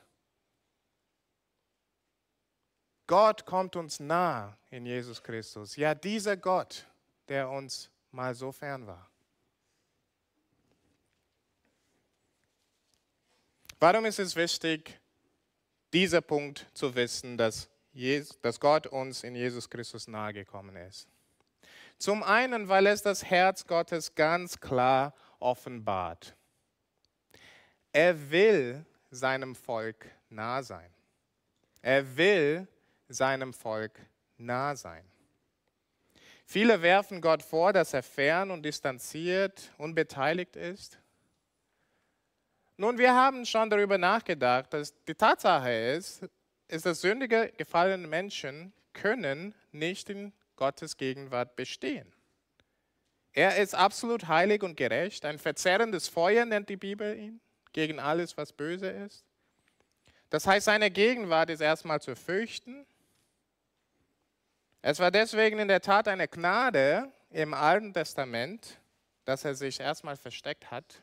Gott 3.08 3.46
kommt 3.46 3.76
uns 3.76 4.00
nah 4.00 4.58
in 4.70 4.86
Jesus 4.86 5.22
Christus. 5.22 5.76
Ja, 5.76 5.94
dieser 5.94 6.38
Gott, 6.38 6.86
der 7.28 7.50
uns 7.50 7.90
mal 8.12 8.34
so 8.34 8.52
fern 8.52 8.88
war. 8.88 9.10
Warum 13.80 14.06
ist 14.06 14.20
es 14.20 14.36
wichtig, 14.36 15.00
dieser 15.92 16.22
Punkt 16.22 16.66
zu 16.74 16.96
wissen, 16.96 17.38
dass 17.38 17.70
dass 18.42 18.60
Gott 18.60 18.88
uns 18.88 19.24
in 19.24 19.36
Jesus 19.36 19.70
Christus 19.70 20.08
nahegekommen 20.08 20.76
ist. 20.76 21.08
Zum 21.98 22.24
einen, 22.24 22.68
weil 22.68 22.88
es 22.88 23.02
das 23.02 23.24
Herz 23.24 23.68
Gottes 23.68 24.16
ganz 24.16 24.60
klar 24.60 25.14
offenbart. 25.40 26.36
Er 27.92 28.32
will 28.32 28.86
seinem 29.12 29.56
Volk 29.56 30.10
nah 30.30 30.64
sein. 30.64 30.90
Er 31.82 32.18
will 32.18 32.68
seinem 33.14 33.54
Volk 33.54 34.00
nah 34.38 34.76
sein. 34.76 35.06
Viele 36.46 36.82
werfen 36.82 37.22
Gott 37.22 37.42
vor, 37.42 37.74
dass 37.74 37.94
er 37.94 38.04
fern 38.04 38.52
und 38.52 38.64
distanziert, 38.64 39.72
unbeteiligt 39.78 40.56
ist. 40.56 41.00
Nun, 42.76 42.98
wir 42.98 43.14
haben 43.14 43.46
schon 43.46 43.70
darüber 43.70 43.98
nachgedacht, 43.98 44.74
dass 44.74 44.94
die 45.06 45.16
Tatsache 45.16 45.72
ist, 45.72 46.28
ist, 46.68 46.86
dass 46.86 47.02
sündige, 47.02 47.52
gefallene 47.58 48.08
Menschen 48.08 48.74
können 48.94 49.54
nicht 49.72 50.10
in 50.10 50.34
Gottes 50.56 50.98
Gegenwart 50.98 51.56
bestehen. 51.56 52.12
Er 53.32 53.58
ist 53.58 53.74
absolut 53.74 54.28
heilig 54.28 54.62
und 54.64 54.78
gerecht. 54.78 55.26
Ein 55.26 55.40
verzerrendes 55.40 56.08
Feuer 56.08 56.46
nennt 56.46 56.70
die 56.70 56.78
Bibel 56.78 57.18
ihn, 57.18 57.42
gegen 57.74 58.00
alles, 58.00 58.38
was 58.38 58.54
böse 58.54 58.88
ist. 58.88 59.26
Das 60.30 60.48
heißt, 60.48 60.66
seine 60.66 60.92
Gegenwart 60.92 61.50
ist 61.50 61.62
erstmal 61.62 62.02
zu 62.02 62.16
fürchten. 62.16 62.86
Es 64.84 65.00
war 65.00 65.10
deswegen 65.10 65.58
in 65.58 65.68
der 65.68 65.82
Tat 65.82 66.08
eine 66.08 66.28
Gnade 66.28 67.12
im 67.32 67.56
Alten 67.56 67.92
Testament, 67.92 68.80
dass 69.26 69.44
er 69.44 69.56
sich 69.56 69.80
erstmal 69.80 70.18
versteckt 70.18 70.70
hat. 70.70 71.02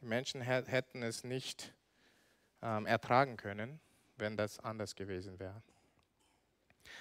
Die 0.00 0.06
Menschen 0.06 0.40
hätten 0.40 1.02
es 1.02 1.24
nicht 1.24 1.72
ähm, 2.62 2.86
ertragen 2.86 3.36
können 3.36 3.80
wenn 4.18 4.36
das 4.36 4.58
anders 4.60 4.94
gewesen 4.94 5.38
wäre. 5.38 5.62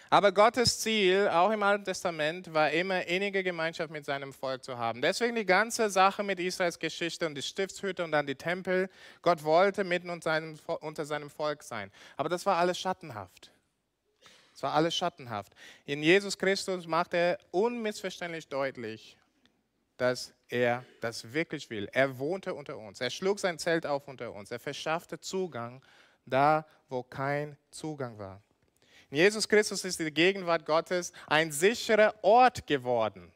Aber 0.09 0.31
Gottes 0.31 0.79
Ziel, 0.79 1.27
auch 1.27 1.51
im 1.51 1.63
Alten 1.63 1.83
Testament, 1.83 2.53
war 2.53 2.71
immer 2.71 3.05
innige 3.05 3.43
Gemeinschaft 3.43 3.91
mit 3.91 4.05
seinem 4.05 4.31
Volk 4.31 4.63
zu 4.63 4.77
haben. 4.77 5.01
Deswegen 5.01 5.35
die 5.35 5.45
ganze 5.45 5.89
Sache 5.89 6.23
mit 6.23 6.39
Israels 6.39 6.79
Geschichte 6.79 7.25
und 7.25 7.35
die 7.35 7.41
Stiftshütte 7.41 8.03
und 8.05 8.11
dann 8.11 8.25
die 8.25 8.35
Tempel. 8.35 8.89
Gott 9.21 9.43
wollte 9.43 9.83
mitten 9.83 10.09
unter 10.09 11.05
seinem 11.05 11.29
Volk 11.29 11.63
sein. 11.63 11.91
Aber 12.15 12.29
das 12.29 12.45
war 12.45 12.57
alles 12.57 12.79
schattenhaft. 12.79 13.51
Es 14.57 14.63
war 14.63 14.73
alles 14.73 14.95
schattenhaft. 14.95 15.53
In 15.85 16.01
Jesus 16.01 16.35
Christus 16.35 16.87
macht 16.87 17.13
er 17.13 17.37
unmissverständlich 17.51 18.47
deutlich, 18.47 19.15
dass 19.97 20.33
er 20.49 20.83
das 20.99 21.31
wirklich 21.31 21.69
will. 21.69 21.87
Er 21.93 22.17
wohnte 22.17 22.55
unter 22.55 22.75
uns. 22.75 22.99
Er 22.99 23.11
schlug 23.11 23.39
sein 23.39 23.59
Zelt 23.59 23.85
auf 23.85 24.07
unter 24.07 24.33
uns. 24.33 24.49
Er 24.49 24.57
verschaffte 24.57 25.19
Zugang 25.19 25.83
da, 26.25 26.65
wo 26.89 27.03
kein 27.03 27.55
Zugang 27.69 28.17
war. 28.17 28.41
In 29.11 29.17
Jesus 29.17 29.47
Christus 29.47 29.85
ist 29.85 29.99
die 29.99 30.11
Gegenwart 30.11 30.65
Gottes 30.65 31.13
ein 31.27 31.51
sicherer 31.51 32.15
Ort 32.23 32.65
geworden, 32.65 33.31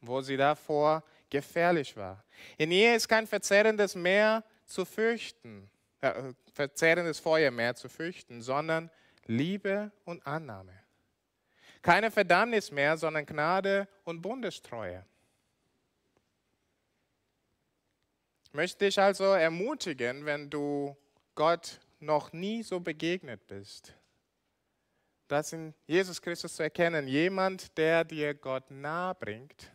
wo 0.00 0.22
sie 0.22 0.38
davor 0.38 1.04
gefährlich 1.28 1.98
war. 1.98 2.24
In 2.56 2.72
ihr 2.72 2.96
ist 2.96 3.08
kein 3.08 3.26
verzehrendes 3.26 3.94
Meer 3.94 4.42
zu 4.64 4.86
fürchten, 4.86 5.68
äh, 6.00 6.32
verzehrendes 6.54 7.20
Feuer 7.20 7.50
mehr 7.50 7.74
zu 7.74 7.90
fürchten, 7.90 8.40
sondern 8.40 8.90
Liebe 9.26 9.90
und 10.04 10.26
Annahme. 10.26 10.72
Keine 11.82 12.10
Verdammnis 12.10 12.70
mehr, 12.70 12.96
sondern 12.96 13.26
Gnade 13.26 13.88
und 14.04 14.22
Bundestreue. 14.22 15.04
Möchte 18.52 18.84
dich 18.84 18.98
also 18.98 19.24
ermutigen, 19.24 20.24
wenn 20.24 20.48
du 20.48 20.96
Gott 21.34 21.80
noch 22.00 22.32
nie 22.32 22.62
so 22.62 22.80
begegnet 22.80 23.46
bist. 23.46 23.92
Das 25.28 25.52
in 25.52 25.74
Jesus 25.86 26.22
Christus 26.22 26.54
zu 26.54 26.62
erkennen, 26.62 27.08
jemand, 27.08 27.76
der 27.76 28.04
dir 28.04 28.34
Gott 28.34 28.70
nahe 28.70 29.14
bringt, 29.14 29.72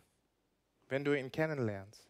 wenn 0.88 1.04
du 1.04 1.12
ihn 1.12 1.30
kennenlernst. 1.30 2.08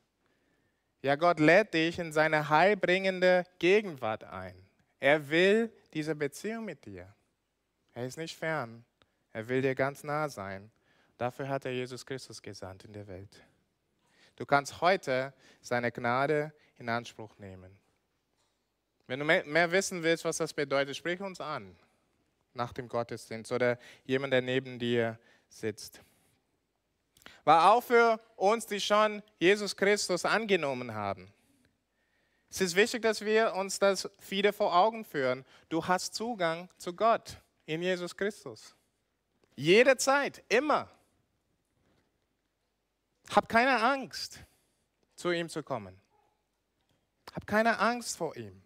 Ja, 1.02 1.16
Gott 1.16 1.40
lädt 1.40 1.74
dich 1.74 1.98
in 1.98 2.12
seine 2.12 2.48
heilbringende 2.48 3.44
Gegenwart 3.58 4.24
ein. 4.24 4.54
Er 4.98 5.30
will 5.30 5.72
diese 5.94 6.14
Beziehung 6.14 6.66
mit 6.66 6.84
dir. 6.84 7.12
Er 7.94 8.06
ist 8.06 8.16
nicht 8.16 8.36
fern, 8.36 8.84
Er 9.32 9.48
will 9.48 9.62
dir 9.62 9.74
ganz 9.74 10.02
nah 10.02 10.28
sein. 10.28 10.70
Dafür 11.16 11.48
hat 11.48 11.64
er 11.64 11.72
Jesus 11.72 12.04
Christus 12.04 12.40
gesandt 12.42 12.84
in 12.84 12.92
der 12.92 13.06
Welt. 13.06 13.44
Du 14.36 14.46
kannst 14.46 14.80
heute 14.80 15.34
seine 15.60 15.92
Gnade 15.92 16.52
in 16.78 16.88
Anspruch 16.88 17.36
nehmen. 17.38 17.78
Wenn 19.06 19.18
du 19.18 19.24
mehr 19.24 19.70
wissen 19.70 20.02
willst, 20.02 20.24
was 20.24 20.38
das 20.38 20.54
bedeutet, 20.54 20.96
sprich 20.96 21.20
uns 21.20 21.40
an 21.40 21.76
nach 22.54 22.72
dem 22.72 22.88
Gottesdienst 22.88 23.52
oder 23.52 23.78
jemand, 24.04 24.32
der 24.32 24.42
neben 24.42 24.78
dir 24.78 25.18
sitzt. 25.48 26.00
War 27.44 27.72
auch 27.72 27.82
für 27.82 28.18
uns, 28.36 28.66
die 28.66 28.80
schon 28.80 29.22
Jesus 29.38 29.76
Christus 29.76 30.24
angenommen 30.24 30.94
haben. 30.94 31.32
Es 32.50 32.60
ist 32.60 32.74
wichtig, 32.74 33.02
dass 33.02 33.20
wir 33.20 33.54
uns 33.54 33.78
das 33.78 34.10
wieder 34.28 34.52
vor 34.52 34.74
Augen 34.74 35.04
führen. 35.04 35.44
Du 35.68 35.86
hast 35.86 36.14
Zugang 36.14 36.68
zu 36.78 36.94
Gott 36.94 37.40
in 37.70 37.82
Jesus 37.82 38.16
Christus. 38.16 38.74
Jederzeit, 39.54 40.42
immer. 40.48 40.90
Hab 43.30 43.48
keine 43.48 43.80
Angst, 43.80 44.40
zu 45.14 45.30
ihm 45.30 45.48
zu 45.48 45.62
kommen. 45.62 45.96
Hab 47.32 47.46
keine 47.46 47.78
Angst 47.78 48.16
vor 48.16 48.36
ihm. 48.36 48.60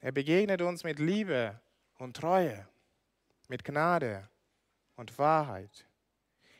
Er 0.00 0.10
begegnet 0.10 0.60
uns 0.62 0.82
mit 0.82 0.98
Liebe 0.98 1.60
und 1.98 2.16
Treue, 2.16 2.66
mit 3.46 3.62
Gnade 3.62 4.28
und 4.96 5.16
Wahrheit. 5.16 5.86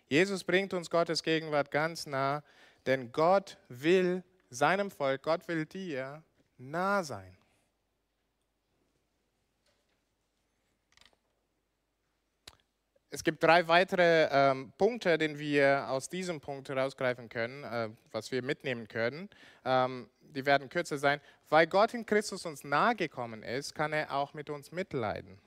Jesus 0.07 0.45
bringt 0.45 0.73
uns 0.75 0.91
Gottes 0.91 1.25
Gegenwart 1.25 1.73
ganz 1.73 2.07
nah, 2.07 2.45
denn 2.87 3.11
Gott 3.11 3.59
will 3.69 4.23
seinem 4.49 4.93
Volk, 4.93 5.25
Gott 5.25 5.49
will 5.49 5.67
dir 5.67 6.23
nah 6.57 7.03
sein. 7.03 7.37
Es 13.11 13.23
gibt 13.23 13.43
drei 13.43 13.69
weitere 13.69 14.29
ähm, 14.31 14.73
Punkte, 14.77 15.17
den 15.17 15.39
wir 15.39 15.89
aus 15.89 16.09
diesem 16.09 16.41
Punkt 16.41 16.69
herausgreifen 16.69 17.29
können, 17.29 17.65
äh, 17.65 17.89
was 18.11 18.33
wir 18.33 18.43
mitnehmen 18.43 18.89
können. 18.89 19.31
Ähm, 19.65 20.11
die 20.21 20.45
werden 20.45 20.69
kürzer 20.69 20.99
sein. 20.99 21.21
Weil 21.49 21.67
Gott 21.67 21.95
in 21.95 22.05
Christus 22.05 22.45
uns 22.45 22.65
nahegekommen 22.65 23.43
ist, 23.43 23.75
kann 23.75 23.93
er 23.93 24.13
auch 24.13 24.35
mit 24.35 24.51
uns 24.51 24.73
mitleiden. 24.73 25.39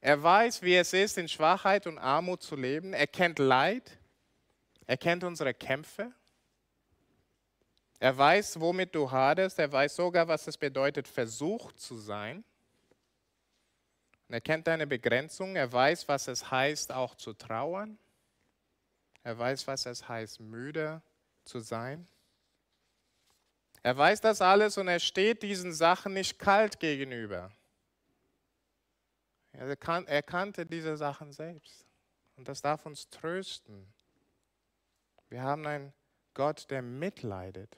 Er 0.00 0.22
weiß, 0.22 0.62
wie 0.62 0.76
es 0.76 0.92
ist, 0.92 1.18
in 1.18 1.28
Schwachheit 1.28 1.86
und 1.86 1.98
Armut 1.98 2.42
zu 2.42 2.54
leben. 2.54 2.92
Er 2.92 3.06
kennt 3.06 3.38
Leid. 3.38 3.98
Er 4.86 4.96
kennt 4.96 5.24
unsere 5.24 5.54
Kämpfe. 5.54 6.12
Er 7.98 8.16
weiß, 8.16 8.60
womit 8.60 8.94
du 8.94 9.10
haderst. 9.10 9.58
Er 9.58 9.72
weiß 9.72 9.96
sogar, 9.96 10.28
was 10.28 10.46
es 10.46 10.56
bedeutet, 10.56 11.08
versucht 11.08 11.80
zu 11.80 11.96
sein. 11.96 12.44
Er 14.28 14.40
kennt 14.40 14.66
deine 14.66 14.86
Begrenzung. 14.86 15.56
Er 15.56 15.72
weiß, 15.72 16.06
was 16.08 16.28
es 16.28 16.50
heißt, 16.50 16.92
auch 16.92 17.14
zu 17.14 17.32
trauern. 17.32 17.98
Er 19.22 19.38
weiß, 19.38 19.66
was 19.66 19.86
es 19.86 20.08
heißt, 20.08 20.40
müde 20.40 21.02
zu 21.44 21.60
sein. 21.60 22.06
Er 23.82 23.96
weiß 23.96 24.20
das 24.20 24.42
alles 24.42 24.76
und 24.76 24.88
er 24.88 25.00
steht 25.00 25.42
diesen 25.42 25.72
Sachen 25.72 26.12
nicht 26.12 26.38
kalt 26.38 26.78
gegenüber. 26.78 27.50
Er, 29.52 29.76
kan 29.76 30.06
er 30.06 30.22
kannte 30.22 30.66
diese 30.66 30.96
Sachen 30.96 31.32
selbst. 31.32 31.86
Und 32.36 32.48
das 32.48 32.60
darf 32.60 32.86
uns 32.86 33.08
trösten. 33.08 33.92
Wir 35.28 35.42
haben 35.42 35.66
einen 35.66 35.92
Gott, 36.34 36.70
der 36.70 36.82
mitleidet. 36.82 37.76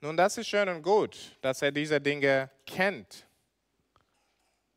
Nun, 0.00 0.16
das 0.16 0.38
ist 0.38 0.48
schön 0.48 0.68
und 0.68 0.82
gut, 0.82 1.36
dass 1.40 1.62
er 1.62 1.72
diese 1.72 2.00
Dinge 2.00 2.50
kennt. 2.66 3.26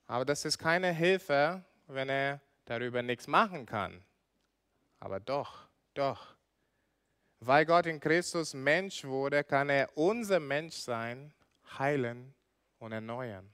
Aber 0.07 0.25
das 0.25 0.45
ist 0.45 0.57
keine 0.57 0.91
Hilfe, 0.91 1.63
wenn 1.87 2.09
er 2.09 2.39
darüber 2.65 3.01
nichts 3.01 3.27
machen 3.27 3.65
kann. 3.65 4.03
Aber 4.99 5.19
doch, 5.19 5.67
doch. 5.93 6.35
Weil 7.39 7.65
Gott 7.65 7.85
in 7.85 7.99
Christus 7.99 8.53
Mensch 8.53 9.03
wurde, 9.03 9.43
kann 9.43 9.69
er 9.69 9.95
unser 9.95 10.39
Menschsein 10.39 11.33
heilen 11.77 12.33
und 12.79 12.91
erneuern. 12.91 13.49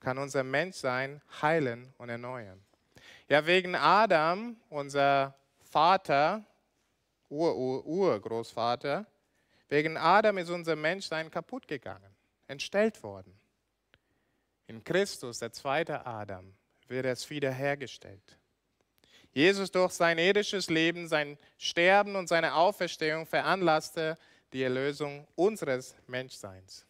Kann 0.00 0.18
unser 0.18 0.44
Menschsein 0.44 1.22
heilen 1.40 1.94
und 1.96 2.08
erneuern. 2.08 2.62
Ja, 3.28 3.46
wegen 3.46 3.74
Adam, 3.74 4.56
unser 4.68 5.34
Vater, 5.60 6.44
Ur-Urgroßvater, 7.30 9.00
-Ur 9.00 9.06
Wegen 9.68 9.98
Adam 9.98 10.38
ist 10.38 10.48
unser 10.48 10.76
Menschsein 10.76 11.30
kaputt 11.30 11.68
gegangen, 11.68 12.14
entstellt 12.46 13.02
worden. 13.02 13.37
In 14.68 14.84
Christus, 14.84 15.38
der 15.38 15.52
zweite 15.52 16.06
Adam, 16.06 16.54
wird 16.86 17.06
es 17.06 17.28
wiederhergestellt. 17.30 18.38
Jesus 19.32 19.70
durch 19.70 19.92
sein 19.92 20.18
irdisches 20.18 20.68
Leben, 20.68 21.08
sein 21.08 21.38
Sterben 21.56 22.16
und 22.16 22.28
seine 22.28 22.54
Auferstehung 22.54 23.26
veranlasste 23.26 24.16
die 24.52 24.62
Erlösung 24.62 25.26
unseres 25.34 25.94
Menschseins. 26.06 26.84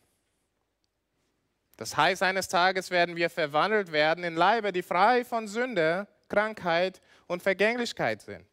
Das 1.77 1.97
heißt, 1.97 2.23
eines 2.25 2.49
Tages 2.49 2.91
werden 2.91 3.15
wir 3.15 3.31
verwandelt 3.31 3.93
werden 3.93 4.25
in 4.25 4.35
Leibe, 4.35 4.73
die 4.73 4.83
frei 4.83 5.25
von 5.25 5.47
Sünde, 5.47 6.09
Krankheit 6.29 7.01
und 7.29 7.43
Vergänglichkeit 7.43 8.23
sind. 8.23 8.47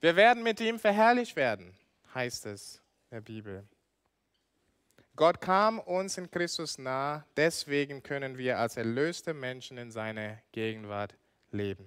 Wir 0.00 0.14
werden 0.14 0.44
mit 0.44 0.60
ihm 0.60 0.78
verherrlicht 0.78 1.34
werden, 1.34 1.74
heißt 2.14 2.46
es 2.46 2.80
der 3.10 3.20
Bibel. 3.20 3.66
Gott 5.20 5.42
kam 5.42 5.80
uns 5.80 6.16
in 6.16 6.30
Christus 6.30 6.78
nah, 6.78 7.26
deswegen 7.36 8.02
können 8.02 8.38
wir 8.38 8.58
als 8.58 8.78
erlöste 8.78 9.34
Menschen 9.34 9.76
in 9.76 9.90
seiner 9.90 10.38
Gegenwart 10.50 11.14
leben. 11.50 11.84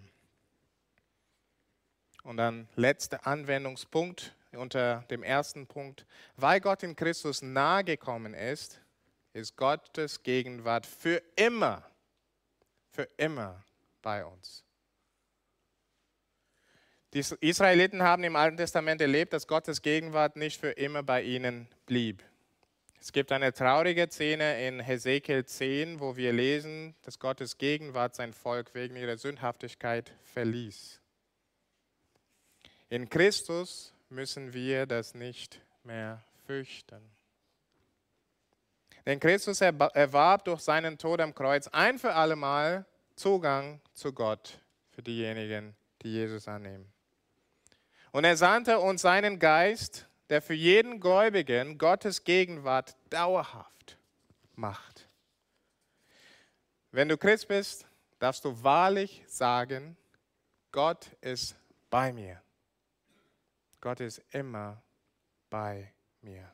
Und 2.21 2.37
dann 2.37 2.67
letzter 2.75 3.25
Anwendungspunkt 3.25 4.35
unter 4.51 5.03
dem 5.09 5.23
ersten 5.23 5.65
Punkt. 5.65 6.05
Weil 6.37 6.61
Gott 6.61 6.83
in 6.83 6.95
Christus 6.95 7.41
nahe 7.41 7.83
gekommen 7.83 8.35
ist, 8.35 8.79
ist 9.33 9.57
Gottes 9.57 10.21
Gegenwart 10.21 10.85
für 10.85 11.19
immer, 11.35 11.81
für 12.91 13.09
immer 13.17 13.63
bei 14.03 14.23
uns. 14.23 14.63
Die 17.15 17.23
Israeliten 17.39 18.03
haben 18.03 18.23
im 18.25 18.35
Alten 18.35 18.57
Testament 18.57 19.01
erlebt, 19.01 19.33
dass 19.33 19.47
Gottes 19.47 19.81
Gegenwart 19.81 20.35
nicht 20.35 20.61
für 20.61 20.69
immer 20.69 21.01
bei 21.01 21.23
ihnen 21.23 21.67
blieb. 21.87 22.23
Es 23.03 23.11
gibt 23.11 23.33
eine 23.33 23.51
traurige 23.51 24.07
Szene 24.09 24.65
in 24.65 24.79
Hesekiel 24.79 25.45
10, 25.45 25.99
wo 25.99 26.15
wir 26.15 26.31
lesen, 26.31 26.95
dass 27.01 27.19
Gottes 27.19 27.57
Gegenwart 27.57 28.15
sein 28.15 28.31
Volk 28.31 28.73
wegen 28.75 28.95
ihrer 28.95 29.17
Sündhaftigkeit 29.17 30.13
verließ. 30.33 31.01
In 32.87 33.09
Christus 33.09 33.93
müssen 34.07 34.53
wir 34.53 34.85
das 34.85 35.15
nicht 35.15 35.59
mehr 35.83 36.23
fürchten. 36.45 37.01
Denn 39.05 39.19
Christus 39.19 39.59
erwarb 39.59 40.45
durch 40.45 40.61
seinen 40.61 40.97
Tod 40.97 41.19
am 41.19 41.35
Kreuz 41.35 41.67
ein 41.67 41.99
für 41.99 42.13
allemal 42.13 42.85
Zugang 43.17 43.81
zu 43.93 44.13
Gott 44.13 44.61
für 44.91 45.03
diejenigen, 45.03 45.75
die 46.03 46.13
Jesus 46.13 46.47
annehmen. 46.47 46.89
Und 48.13 48.23
er 48.23 48.37
sandte 48.37 48.79
uns 48.79 49.01
seinen 49.01 49.39
Geist, 49.39 50.07
der 50.33 50.41
für 50.41 50.55
jeden 50.55 50.99
Gläubigen 50.99 51.77
Gottes 51.77 52.23
Gegenwart 52.23 52.95
dauerhaft 53.11 53.99
macht. 54.55 55.07
Wenn 56.89 57.07
du 57.07 57.19
Christ 57.19 57.47
bist, 57.47 57.85
darfst 58.17 58.43
du 58.43 58.63
wahrlich 58.63 59.23
sagen, 59.27 59.95
Gott 60.71 61.11
ist 61.21 61.55
bei 61.91 62.11
mir. 62.11 62.41
Gott 63.79 63.99
ist 63.99 64.23
immer 64.31 64.81
bei 65.51 65.93
mir. 66.21 66.51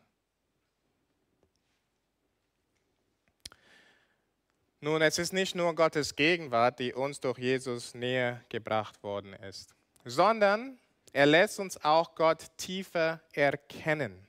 Nun, 4.82 5.02
es 5.02 5.18
ist 5.20 5.32
nicht 5.32 5.56
nur 5.56 5.74
Gottes 5.74 6.18
Gegenwart, 6.18 6.80
die 6.80 6.94
uns 6.94 7.22
durch 7.22 7.38
Jesus 7.38 7.94
näher 7.94 8.44
gebracht 8.50 9.02
worden 9.04 9.32
ist, 9.32 9.74
sondern 10.04 10.78
er 11.14 11.26
lässt 11.26 11.60
uns 11.60 11.84
auch 11.84 12.16
Gott 12.16 12.46
tiefer 12.58 13.22
erkennen. 13.34 14.28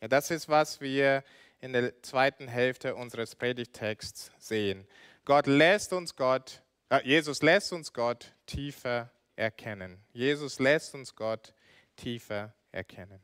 Ja, 0.00 0.08
das 0.08 0.30
ist, 0.30 0.48
was 0.48 0.80
wir 0.80 1.24
in 1.60 1.72
der 1.72 2.02
zweiten 2.02 2.46
Hälfte 2.46 2.94
unseres 2.94 3.34
Predigtexts 3.34 4.30
sehen. 4.38 4.86
Gott 5.24 5.46
lässt 5.46 5.92
uns 5.92 6.14
Gott, 6.14 6.60
äh, 6.90 7.00
Jesus 7.04 7.40
lässt 7.42 7.72
uns 7.72 7.92
Gott 7.92 8.34
tiefer 8.46 9.10
erkennen. 9.36 9.98
Jesus 10.12 10.58
lässt 10.58 10.94
uns 10.94 11.16
Gott 11.16 11.54
tiefer 11.96 12.52
erkennen. 12.70 13.20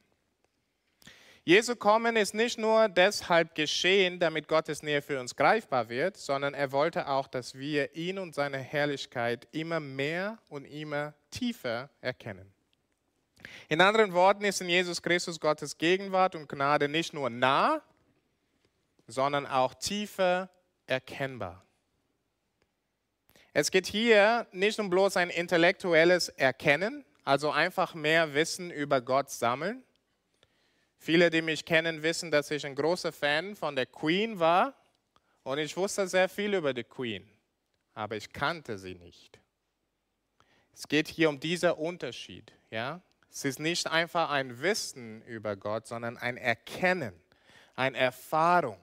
Jesu 1.44 1.74
Kommen 1.74 2.16
ist 2.16 2.34
nicht 2.34 2.58
nur 2.58 2.88
deshalb 2.88 3.54
geschehen, 3.54 4.20
damit 4.20 4.46
Gottes 4.46 4.82
Nähe 4.82 5.02
für 5.02 5.18
uns 5.18 5.36
greifbar 5.36 5.88
wird, 5.88 6.16
sondern 6.16 6.54
er 6.54 6.70
wollte 6.70 7.08
auch, 7.08 7.26
dass 7.28 7.54
wir 7.54 7.96
ihn 7.96 8.18
und 8.18 8.34
seine 8.34 8.58
Herrlichkeit 8.58 9.48
immer 9.50 9.80
mehr 9.80 10.38
und 10.48 10.64
immer 10.64 11.14
tiefer 11.30 11.90
erkennen. 12.00 12.52
In 13.68 13.80
anderen 13.80 14.12
Worten 14.12 14.44
ist 14.44 14.60
in 14.60 14.68
Jesus 14.68 15.02
Christus 15.02 15.40
Gottes 15.40 15.78
Gegenwart 15.78 16.34
und 16.34 16.48
Gnade 16.48 16.88
nicht 16.88 17.12
nur 17.12 17.30
nah, 17.30 17.82
sondern 19.06 19.46
auch 19.46 19.74
tiefer 19.74 20.50
erkennbar. 20.86 21.64
Es 23.52 23.70
geht 23.70 23.86
hier 23.86 24.46
nicht 24.52 24.78
um 24.78 24.90
bloß 24.90 25.16
ein 25.16 25.30
intellektuelles 25.30 26.28
Erkennen, 26.28 27.04
also 27.24 27.50
einfach 27.50 27.94
mehr 27.94 28.34
Wissen 28.34 28.70
über 28.70 29.00
Gott 29.00 29.30
sammeln. 29.30 29.82
Viele, 30.98 31.30
die 31.30 31.42
mich 31.42 31.64
kennen, 31.64 32.02
wissen, 32.02 32.30
dass 32.30 32.50
ich 32.50 32.64
ein 32.64 32.74
großer 32.74 33.12
Fan 33.12 33.56
von 33.56 33.74
der 33.74 33.86
Queen 33.86 34.38
war 34.38 34.74
und 35.42 35.58
ich 35.58 35.76
wusste 35.76 36.06
sehr 36.06 36.28
viel 36.28 36.54
über 36.54 36.74
die 36.74 36.84
Queen, 36.84 37.28
aber 37.94 38.16
ich 38.16 38.32
kannte 38.32 38.78
sie 38.78 38.94
nicht. 38.94 39.40
Es 40.72 40.86
geht 40.86 41.08
hier 41.08 41.28
um 41.28 41.40
diesen 41.40 41.72
Unterschied. 41.72 42.52
Ja? 42.70 43.02
Es 43.30 43.44
ist 43.44 43.60
nicht 43.60 43.86
einfach 43.86 44.30
ein 44.30 44.60
Wissen 44.60 45.22
über 45.22 45.56
Gott, 45.56 45.86
sondern 45.86 46.18
ein 46.18 46.36
Erkennen, 46.36 47.14
eine 47.76 47.96
Erfahrung, 47.96 48.80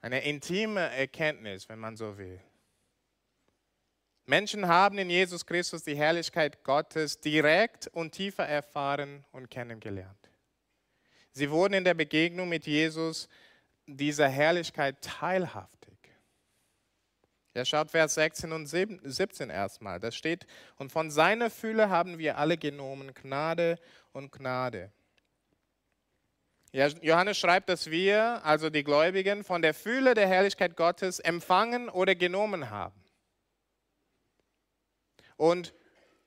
eine 0.00 0.24
intime 0.24 0.80
Erkenntnis, 0.80 1.68
wenn 1.68 1.78
man 1.78 1.96
so 1.96 2.16
will. 2.16 2.40
Menschen 4.24 4.68
haben 4.68 4.96
in 4.98 5.10
Jesus 5.10 5.44
Christus 5.44 5.82
die 5.82 5.96
Herrlichkeit 5.96 6.62
Gottes 6.64 7.20
direkt 7.20 7.88
und 7.88 8.12
tiefer 8.12 8.46
erfahren 8.46 9.24
und 9.32 9.50
kennengelernt. 9.50 10.30
Sie 11.32 11.50
wurden 11.50 11.74
in 11.74 11.84
der 11.84 11.94
Begegnung 11.94 12.48
mit 12.48 12.66
Jesus 12.66 13.28
dieser 13.86 14.28
Herrlichkeit 14.28 15.02
teilhaftig. 15.02 15.98
Ja, 17.54 17.64
schaut 17.64 17.90
Vers 17.90 18.14
16 18.14 18.52
und 18.52 18.66
17 18.66 19.50
erstmal. 19.50 19.98
Da 19.98 20.12
steht, 20.12 20.46
und 20.76 20.92
von 20.92 21.10
seiner 21.10 21.50
Fülle 21.50 21.90
haben 21.90 22.18
wir 22.18 22.38
alle 22.38 22.56
genommen, 22.56 23.12
Gnade 23.14 23.78
und 24.12 24.30
Gnade. 24.30 24.92
Johannes 26.72 27.36
schreibt, 27.36 27.68
dass 27.68 27.90
wir, 27.90 28.44
also 28.44 28.70
die 28.70 28.84
Gläubigen, 28.84 29.42
von 29.42 29.60
der 29.60 29.74
Fülle 29.74 30.14
der 30.14 30.28
Herrlichkeit 30.28 30.76
Gottes 30.76 31.18
empfangen 31.18 31.88
oder 31.88 32.14
genommen 32.14 32.70
haben. 32.70 33.04
Und 35.36 35.74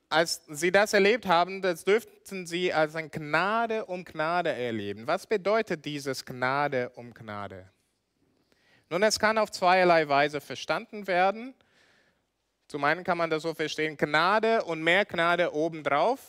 als 0.09 0.43
sie 0.47 0.71
das 0.71 0.93
erlebt 0.93 1.25
haben, 1.25 1.61
das 1.61 1.85
dürften 1.85 2.45
sie 2.45 2.73
als 2.73 2.95
ein 2.95 3.09
Gnade 3.09 3.85
um 3.85 4.03
Gnade 4.03 4.51
erleben. 4.51 5.07
Was 5.07 5.25
bedeutet 5.25 5.85
dieses 5.85 6.25
Gnade 6.25 6.91
um 6.95 7.13
Gnade? 7.13 7.72
Nun, 8.93 9.01
es 9.01 9.17
kann 9.17 9.39
auf 9.39 9.49
zweierlei 9.49 10.07
Weise 10.07 10.39
verstanden 10.39 11.07
werden. 11.07 11.55
Zum 12.67 12.83
einen 12.83 13.03
kann 13.03 13.17
man 13.17 13.27
das 13.27 13.41
so 13.41 13.55
verstehen, 13.55 13.97
Gnade 13.97 14.63
und 14.65 14.83
mehr 14.83 15.03
Gnade 15.03 15.51
obendrauf. 15.51 16.19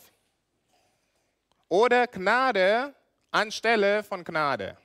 Oder 1.69 2.07
Gnade 2.07 2.95
anstelle 3.29 4.01
von 4.01 4.23
Gnade. 4.23 4.75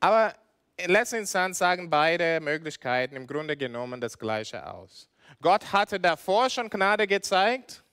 Aber 0.00 0.34
in 0.76 0.90
letzter 0.90 1.18
Instanz 1.18 1.58
sagen 1.58 1.88
beide 1.88 2.40
Möglichkeiten 2.40 3.14
im 3.14 3.28
Grunde 3.28 3.56
genommen 3.56 4.00
das 4.00 4.18
Gleiche 4.18 4.68
aus. 4.68 5.08
Gott 5.40 5.72
hatte 5.72 6.00
davor 6.00 6.50
schon 6.50 6.70
Gnade 6.70 7.06
gezeigt 7.06 7.84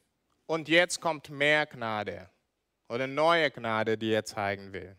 und 0.47 0.69
jetzt 0.69 0.99
kommt 0.99 1.29
mehr 1.29 1.67
Gnade 1.67 2.31
oder 2.89 3.05
neue 3.05 3.51
Gnade, 3.51 3.95
die 3.95 4.11
er 4.11 4.25
zeigen 4.25 4.73
will. 4.73 4.97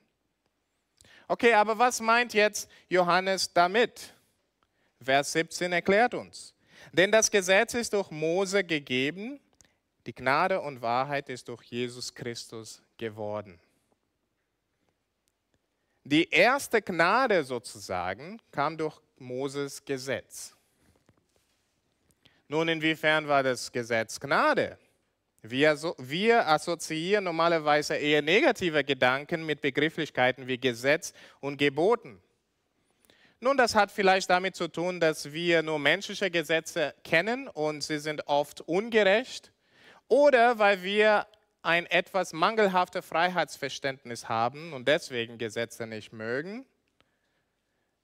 Okay, 1.29 1.53
aber 1.55 1.79
was 1.79 2.01
meint 2.01 2.35
jetzt 2.35 2.71
Johannes 2.89 3.53
damit? 3.53 4.13
Vers 5.03 5.33
17 5.33 5.73
erklärt 5.73 6.15
uns. 6.15 6.55
Denn 6.93 7.11
das 7.11 7.31
Gesetz 7.31 7.75
ist 7.75 7.93
durch 7.93 8.11
Mose 8.11 8.63
gegeben, 8.65 9.41
die 10.07 10.15
Gnade 10.15 10.61
und 10.61 10.83
Wahrheit 10.83 11.29
ist 11.29 11.49
durch 11.49 11.65
Jesus 11.65 12.15
Christus 12.15 12.81
geworden. 12.97 13.59
Die 16.05 16.31
erste 16.31 16.81
Gnade 16.81 17.43
sozusagen 17.43 18.41
kam 18.53 18.79
durch 18.79 19.01
Moses 19.19 19.85
Gesetz. 19.85 20.55
Nun, 22.47 22.69
inwiefern 22.69 23.27
war 23.27 23.43
das 23.43 23.73
Gesetz 23.73 24.21
Gnade? 24.21 24.79
Wir, 25.43 25.77
wir, 25.99 26.49
assoziieren 26.49 27.25
normalerweise 27.25 27.95
eher 27.95 28.23
negative 28.23 28.83
Gedanken 28.83 29.47
mit 29.47 29.61
Begrifflichkeiten 29.61 30.47
wie 30.47 30.59
Gesetz 30.59 31.13
und 31.41 31.57
Geboten. 31.57 32.21
Nun, 33.39 33.57
das 33.57 33.75
hat 33.75 33.93
vielleicht 33.93 34.31
damit 34.31 34.57
zu 34.57 34.67
tun, 34.67 34.99
dass 34.99 35.33
wir 35.33 35.63
nur 35.63 35.79
menschliche 35.79 36.31
Gesetze 36.31 36.95
kennen 37.05 37.49
und 37.49 37.83
sie 37.83 37.99
sind 37.99 38.27
oft 38.27 38.63
ungerecht. 38.63 39.53
Oder 40.09 40.59
weil 40.59 40.83
wir 40.83 41.27
ein 41.63 41.87
etwas 41.87 42.33
mangelhaftes 42.33 43.05
Freiheitsverständnis 43.05 44.29
haben 44.29 44.73
und 44.73 44.89
deswegen 44.89 45.37
Gesetze 45.37 45.87
nicht 45.87 46.13
mögen. 46.13 46.65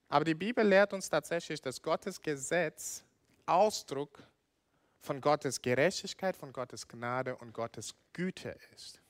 Aber 0.09 0.25
die 0.25 0.35
Bibel 0.35 0.67
lehrt 0.67 0.93
uns 0.93 1.09
tatsächlich, 1.09 1.63
dass 1.63 1.81
Gottes 1.81 2.21
Gesetz 2.21 3.05
Ausdruck 3.47 4.23
von 5.03 5.21
Gottes 5.21 5.61
Gerechtigkeit, 5.61 6.37
von 6.37 6.53
Gottes 6.53 6.89
Gnade 6.89 7.37
und 7.37 7.53
Gottes 7.53 7.95
Güte 8.13 8.57
ist. 8.75 9.01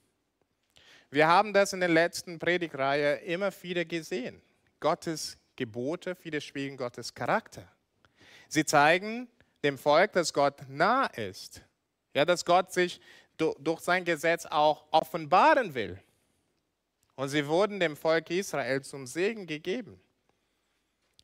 Wir 1.10 1.28
haben 1.28 1.52
das 1.52 1.74
in 1.74 1.80
der 1.80 1.90
letzten 1.90 2.38
Predigtreihe 2.38 3.16
immer 3.16 3.52
wieder 3.62 3.84
gesehen. 3.84 4.40
Gottes 4.80 5.36
Gebote 5.54 6.16
widerspiegeln 6.22 6.78
Gottes 6.78 7.14
Charakter. 7.14 7.70
Sie 8.48 8.64
zeigen 8.64 9.28
dem 9.62 9.76
Volk, 9.76 10.12
dass 10.12 10.32
Gott 10.32 10.62
nah 10.68 11.06
ist. 11.06 11.62
Ja, 12.14 12.24
dass 12.24 12.44
Gott 12.44 12.72
sich 12.72 13.00
durch 13.36 13.80
sein 13.80 14.04
Gesetz 14.04 14.46
auch 14.46 14.86
offenbaren 14.90 15.74
will. 15.74 16.02
Und 17.14 17.28
sie 17.28 17.46
wurden 17.46 17.78
dem 17.78 17.96
Volk 17.96 18.30
Israel 18.30 18.82
zum 18.82 19.06
Segen 19.06 19.46
gegeben. 19.46 20.00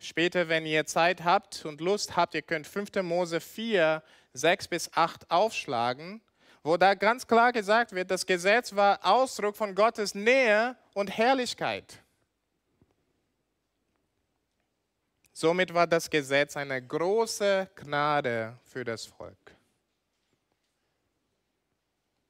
Später, 0.00 0.48
wenn 0.48 0.66
ihr 0.66 0.86
Zeit 0.86 1.24
habt 1.24 1.64
und 1.64 1.80
Lust 1.80 2.16
habt, 2.16 2.34
ihr 2.34 2.42
könnt 2.42 2.66
5. 2.66 3.02
Mose 3.02 3.40
4 3.40 4.02
6 4.38 4.68
bis 4.68 4.90
8 4.94 5.30
aufschlagen, 5.30 6.20
wo 6.62 6.76
da 6.76 6.94
ganz 6.94 7.26
klar 7.26 7.52
gesagt 7.52 7.92
wird, 7.92 8.10
das 8.10 8.26
Gesetz 8.26 8.74
war 8.74 9.00
Ausdruck 9.02 9.56
von 9.56 9.74
Gottes 9.74 10.14
Nähe 10.14 10.76
und 10.94 11.08
Herrlichkeit. 11.08 12.00
Somit 15.32 15.72
war 15.72 15.86
das 15.86 16.10
Gesetz 16.10 16.56
eine 16.56 16.84
große 16.84 17.70
Gnade 17.76 18.58
für 18.64 18.84
das 18.84 19.06
Volk. 19.06 19.36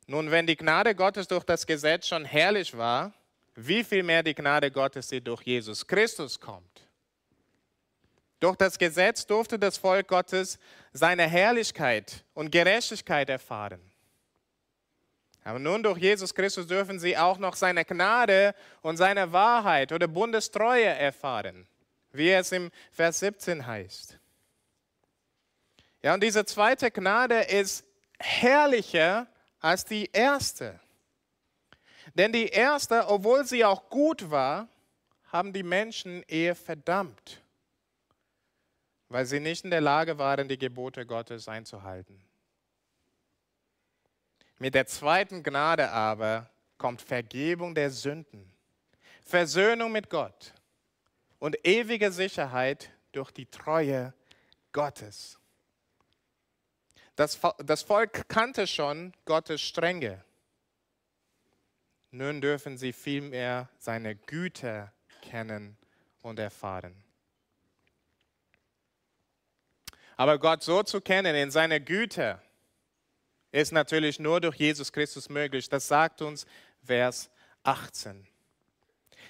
Nun, 0.06 0.30
wenn 0.30 0.46
die 0.46 0.56
Gnade 0.56 0.94
Gottes 0.94 1.26
durch 1.28 1.44
das 1.44 1.66
Gesetz 1.66 2.08
schon 2.08 2.24
herrlich 2.24 2.76
war, 2.76 3.12
wie 3.54 3.82
viel 3.82 4.02
mehr 4.02 4.22
die 4.22 4.34
Gnade 4.34 4.70
Gottes, 4.70 5.08
die 5.08 5.20
durch 5.20 5.42
Jesus 5.42 5.86
Christus 5.86 6.38
kommt. 6.38 6.87
Durch 8.40 8.56
das 8.56 8.78
Gesetz 8.78 9.26
durfte 9.26 9.58
das 9.58 9.78
Volk 9.78 10.08
Gottes 10.08 10.58
seine 10.92 11.28
Herrlichkeit 11.28 12.24
und 12.34 12.52
Gerechtigkeit 12.52 13.28
erfahren. 13.28 13.80
Aber 15.42 15.58
nun 15.58 15.82
durch 15.82 15.98
Jesus 15.98 16.34
Christus 16.34 16.66
dürfen 16.66 17.00
sie 17.00 17.16
auch 17.16 17.38
noch 17.38 17.56
seine 17.56 17.84
Gnade 17.84 18.54
und 18.82 18.96
seine 18.96 19.32
Wahrheit 19.32 19.92
oder 19.92 20.06
Bundestreue 20.06 20.84
erfahren, 20.84 21.66
wie 22.12 22.30
es 22.30 22.52
im 22.52 22.70
Vers 22.92 23.20
17 23.20 23.66
heißt. 23.66 24.18
Ja, 26.02 26.14
und 26.14 26.22
diese 26.22 26.44
zweite 26.44 26.90
Gnade 26.90 27.40
ist 27.40 27.84
herrlicher 28.18 29.26
als 29.58 29.84
die 29.84 30.10
erste. 30.12 30.78
Denn 32.14 32.32
die 32.32 32.48
erste, 32.48 33.08
obwohl 33.08 33.44
sie 33.44 33.64
auch 33.64 33.88
gut 33.88 34.30
war, 34.30 34.68
haben 35.32 35.52
die 35.52 35.62
Menschen 35.62 36.22
eher 36.24 36.54
verdammt 36.54 37.42
weil 39.08 39.26
sie 39.26 39.40
nicht 39.40 39.64
in 39.64 39.70
der 39.70 39.80
Lage 39.80 40.18
waren, 40.18 40.48
die 40.48 40.58
Gebote 40.58 41.06
Gottes 41.06 41.48
einzuhalten. 41.48 42.22
Mit 44.58 44.74
der 44.74 44.86
zweiten 44.86 45.42
Gnade 45.42 45.90
aber 45.90 46.50
kommt 46.76 47.00
Vergebung 47.00 47.74
der 47.74 47.90
Sünden, 47.90 48.52
Versöhnung 49.22 49.92
mit 49.92 50.10
Gott 50.10 50.52
und 51.38 51.56
ewige 51.66 52.10
Sicherheit 52.10 52.90
durch 53.12 53.30
die 53.30 53.46
Treue 53.46 54.12
Gottes. 54.72 55.38
Das, 57.16 57.38
das 57.58 57.82
Volk 57.82 58.28
kannte 58.28 58.66
schon 58.66 59.12
Gottes 59.24 59.60
Strenge. 59.60 60.24
Nun 62.10 62.40
dürfen 62.40 62.78
sie 62.78 62.92
vielmehr 62.92 63.68
seine 63.78 64.14
Güte 64.14 64.92
kennen 65.20 65.76
und 66.22 66.38
erfahren. 66.38 66.94
Aber 70.18 70.36
Gott 70.36 70.64
so 70.64 70.82
zu 70.82 71.00
kennen 71.00 71.36
in 71.36 71.52
seiner 71.52 71.78
Güte 71.78 72.42
ist 73.52 73.70
natürlich 73.70 74.18
nur 74.18 74.40
durch 74.40 74.56
Jesus 74.56 74.92
Christus 74.92 75.28
möglich. 75.28 75.68
Das 75.68 75.86
sagt 75.86 76.20
uns 76.20 76.44
Vers 76.84 77.30
18. 77.62 78.26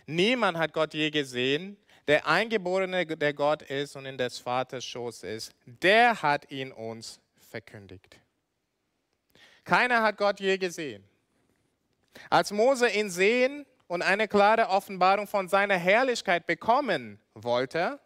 Niemand 0.06 0.56
hat 0.56 0.72
Gott 0.72 0.94
je 0.94 1.10
gesehen. 1.10 1.76
Der 2.06 2.26
Eingeborene, 2.26 3.04
der 3.04 3.34
Gott 3.34 3.60
ist 3.60 3.96
und 3.96 4.06
in 4.06 4.16
des 4.16 4.38
Vaters 4.38 4.82
Schoß 4.82 5.24
ist, 5.24 5.52
der 5.66 6.22
hat 6.22 6.50
ihn 6.50 6.72
uns 6.72 7.20
verkündigt. 7.36 8.18
Keiner 9.64 10.02
hat 10.02 10.16
Gott 10.16 10.40
je 10.40 10.56
gesehen. 10.56 11.04
Als 12.30 12.50
Mose 12.50 12.88
ihn 12.88 13.10
sehen 13.10 13.66
und 13.88 14.00
eine 14.00 14.26
klare 14.26 14.70
Offenbarung 14.70 15.26
von 15.26 15.48
seiner 15.48 15.76
Herrlichkeit 15.76 16.46
bekommen 16.46 17.20
wollte, 17.34 18.00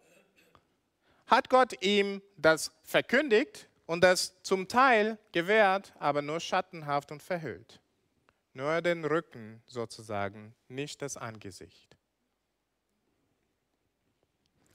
hat 1.27 1.49
Gott 1.49 1.81
ihm 1.83 2.21
das 2.37 2.71
verkündigt 2.83 3.67
und 3.85 4.03
das 4.03 4.41
zum 4.43 4.67
Teil 4.67 5.17
gewährt, 5.31 5.93
aber 5.99 6.21
nur 6.21 6.39
schattenhaft 6.39 7.11
und 7.11 7.21
verhüllt. 7.21 7.79
Nur 8.53 8.81
den 8.81 9.03
Rücken 9.03 9.61
sozusagen, 9.65 10.53
nicht 10.67 11.01
das 11.01 11.17
Angesicht. 11.17 11.97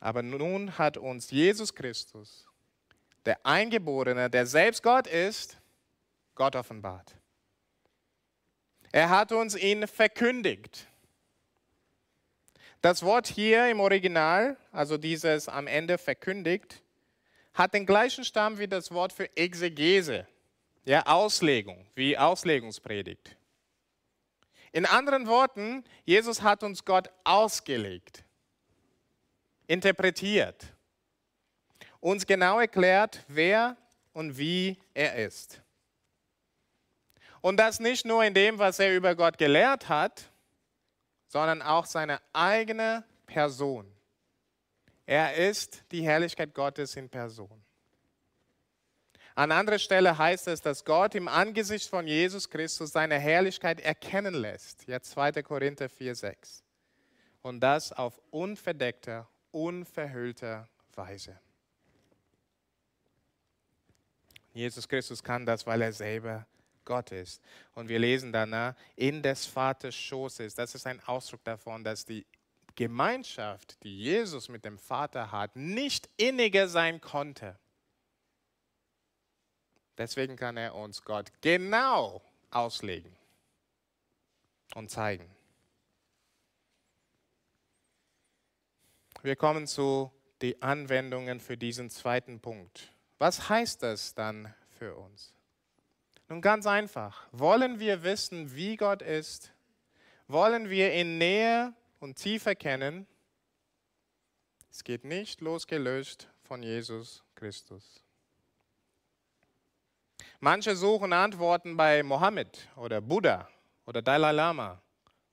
Aber 0.00 0.22
nun 0.22 0.78
hat 0.78 0.96
uns 0.96 1.30
Jesus 1.30 1.74
Christus, 1.74 2.46
der 3.24 3.44
Eingeborene, 3.44 4.30
der 4.30 4.46
selbst 4.46 4.82
Gott 4.82 5.06
ist, 5.06 5.58
Gott 6.34 6.56
offenbart. 6.56 7.16
Er 8.92 9.10
hat 9.10 9.32
uns 9.32 9.54
ihn 9.54 9.86
verkündigt. 9.86 10.87
Das 12.80 13.02
Wort 13.02 13.26
hier 13.26 13.68
im 13.68 13.80
Original, 13.80 14.56
also 14.70 14.98
dieses 14.98 15.48
am 15.48 15.66
Ende 15.66 15.98
verkündigt, 15.98 16.80
hat 17.52 17.74
den 17.74 17.86
gleichen 17.86 18.24
Stamm 18.24 18.58
wie 18.58 18.68
das 18.68 18.92
Wort 18.92 19.12
für 19.12 19.36
Exegese, 19.36 20.28
ja, 20.84 21.04
Auslegung, 21.06 21.84
wie 21.96 22.16
Auslegungspredigt. 22.16 23.36
In 24.70 24.86
anderen 24.86 25.26
Worten, 25.26 25.82
Jesus 26.04 26.42
hat 26.42 26.62
uns 26.62 26.84
Gott 26.84 27.10
ausgelegt, 27.24 28.22
interpretiert, 29.66 30.66
uns 31.98 32.26
genau 32.26 32.60
erklärt, 32.60 33.24
wer 33.26 33.76
und 34.12 34.38
wie 34.38 34.78
er 34.94 35.16
ist. 35.16 35.60
Und 37.40 37.56
das 37.56 37.80
nicht 37.80 38.04
nur 38.04 38.22
in 38.24 38.34
dem, 38.34 38.58
was 38.58 38.78
er 38.78 38.94
über 38.94 39.16
Gott 39.16 39.36
gelehrt 39.36 39.88
hat, 39.88 40.30
sondern 41.28 41.62
auch 41.62 41.86
seine 41.86 42.20
eigene 42.32 43.04
Person. 43.26 43.86
Er 45.06 45.36
ist 45.36 45.84
die 45.92 46.02
Herrlichkeit 46.02 46.54
Gottes 46.54 46.96
in 46.96 47.08
Person. 47.08 47.62
An 49.34 49.52
anderer 49.52 49.78
Stelle 49.78 50.18
heißt 50.18 50.48
es, 50.48 50.60
dass 50.60 50.84
Gott 50.84 51.14
im 51.14 51.28
Angesicht 51.28 51.88
von 51.88 52.08
Jesus 52.08 52.50
Christus 52.50 52.90
seine 52.90 53.20
Herrlichkeit 53.20 53.80
erkennen 53.80 54.34
lässt. 54.34 54.88
Jetzt 54.88 55.12
2. 55.12 55.44
Korinther 55.44 55.88
4, 55.88 56.16
6. 56.16 56.64
Und 57.42 57.60
das 57.60 57.92
auf 57.92 58.20
unverdeckter, 58.30 59.28
unverhüllter 59.52 60.68
Weise. 60.94 61.38
Jesus 64.52 64.88
Christus 64.88 65.22
kann 65.22 65.46
das, 65.46 65.64
weil 65.66 65.82
er 65.82 65.92
selber 65.92 66.46
Gott 66.88 67.12
ist. 67.12 67.42
Und 67.74 67.90
wir 67.90 67.98
lesen 67.98 68.32
danach, 68.32 68.74
in 68.96 69.22
des 69.22 69.44
Vaters 69.44 69.94
Schoß 69.94 70.40
ist. 70.40 70.56
Das 70.56 70.74
ist 70.74 70.86
ein 70.86 71.00
Ausdruck 71.06 71.44
davon, 71.44 71.84
dass 71.84 72.06
die 72.06 72.26
Gemeinschaft, 72.74 73.76
die 73.84 73.98
Jesus 73.98 74.48
mit 74.48 74.64
dem 74.64 74.78
Vater 74.78 75.30
hat, 75.30 75.54
nicht 75.54 76.08
inniger 76.16 76.66
sein 76.66 77.02
konnte. 77.02 77.58
Deswegen 79.98 80.36
kann 80.36 80.56
er 80.56 80.74
uns 80.74 81.02
Gott 81.02 81.30
genau 81.42 82.22
auslegen 82.50 83.14
und 84.74 84.88
zeigen. 84.90 85.30
Wir 89.22 89.36
kommen 89.36 89.66
zu 89.66 90.10
den 90.40 90.62
Anwendungen 90.62 91.40
für 91.40 91.58
diesen 91.58 91.90
zweiten 91.90 92.40
Punkt. 92.40 92.92
Was 93.18 93.50
heißt 93.50 93.82
das 93.82 94.14
dann 94.14 94.54
für 94.78 94.96
uns? 94.96 95.37
Nun 96.28 96.42
ganz 96.42 96.66
einfach. 96.66 97.26
Wollen 97.32 97.80
wir 97.80 98.02
wissen, 98.02 98.54
wie 98.54 98.76
Gott 98.76 99.00
ist? 99.00 99.52
Wollen 100.26 100.68
wir 100.68 100.92
ihn 100.94 101.16
näher 101.16 101.72
und 102.00 102.16
tiefer 102.16 102.54
kennen? 102.54 103.06
Es 104.70 104.84
geht 104.84 105.04
nicht 105.04 105.40
losgelöst 105.40 106.28
von 106.42 106.62
Jesus 106.62 107.24
Christus. 107.34 108.04
Manche 110.40 110.76
suchen 110.76 111.12
Antworten 111.12 111.76
bei 111.76 112.02
Mohammed 112.02 112.68
oder 112.76 113.00
Buddha 113.00 113.48
oder 113.86 114.02
Dalai 114.02 114.32
Lama 114.32 114.82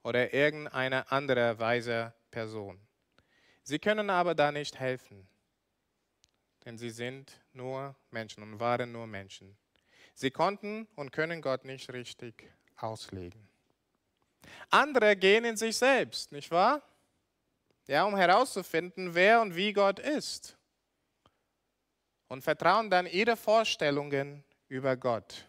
oder 0.02 0.34
irgendeiner 0.34 1.12
anderen 1.12 1.60
weise 1.60 2.14
Person. 2.32 2.80
Sie 3.64 3.80
können 3.80 4.10
aber 4.10 4.34
da 4.34 4.52
nicht 4.52 4.80
helfen, 4.80 5.28
denn 6.64 6.78
sie 6.78 6.90
sind 6.90 7.40
nur 7.52 7.96
Menschen 8.12 8.44
und 8.44 8.60
waren 8.60 8.92
nur 8.92 9.08
Menschen. 9.08 9.58
Sie 10.16 10.32
konnten 10.32 10.88
und 10.96 11.12
können 11.12 11.42
Gott 11.42 11.66
nicht 11.66 11.92
richtig 11.92 12.50
auslegen. 12.78 13.48
Andere 14.70 15.16
gehen 15.16 15.44
in 15.44 15.58
sich 15.58 15.76
selbst, 15.76 16.32
nicht 16.32 16.50
wahr? 16.52 16.82
Ja, 17.88 18.06
um 18.06 18.16
herauszufinden, 18.16 19.14
wer 19.14 19.42
und 19.42 19.56
wie 19.56 19.74
Gott 19.74 20.00
ist. 20.00 20.58
Und 22.30 22.42
vertrauen 22.44 22.90
dann 22.90 23.06
ihre 23.06 23.36
Vorstellungen 23.36 24.44
über 24.70 24.96
Gott. 24.96 25.46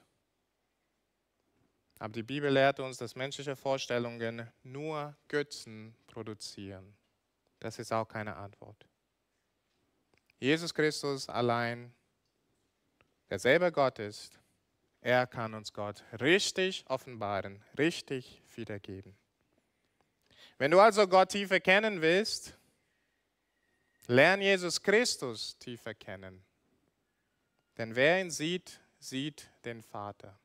Aber 1.98 2.12
die 2.12 2.24
Bibel 2.24 2.50
lehrt 2.52 2.80
uns, 2.80 2.98
dass 2.98 3.14
menschliche 3.14 3.56
Vorstellungen 3.56 4.50
nur 4.64 5.16
Götzen 5.28 5.94
produzieren. 6.06 6.94
Das 7.60 7.78
ist 7.78 7.92
auch 7.92 8.06
keine 8.06 8.36
Antwort. 8.36 8.84
Jesus 10.38 10.74
Christus 10.74 11.28
allein, 11.28 11.94
der 13.30 13.38
selber 13.38 13.70
Gott 13.70 13.98
ist, 13.98 14.38
er 15.00 15.26
kann 15.26 15.54
uns 15.54 15.72
Gott 15.72 16.02
richtig 16.20 16.84
offenbaren, 16.88 17.62
richtig 17.78 18.42
wiedergeben. 18.54 19.16
Wenn 20.58 20.70
du 20.70 20.80
also 20.80 21.06
Gott 21.06 21.30
tiefer 21.30 21.60
kennen 21.60 22.00
willst, 22.00 22.56
lern 24.06 24.40
Jesus 24.40 24.82
Christus 24.82 25.58
tiefer 25.58 25.94
kennen. 25.94 26.44
Denn 27.76 27.94
wer 27.94 28.20
ihn 28.20 28.30
sieht, 28.30 28.80
sieht 28.98 29.50
den 29.64 29.82
Vater. 29.82 30.38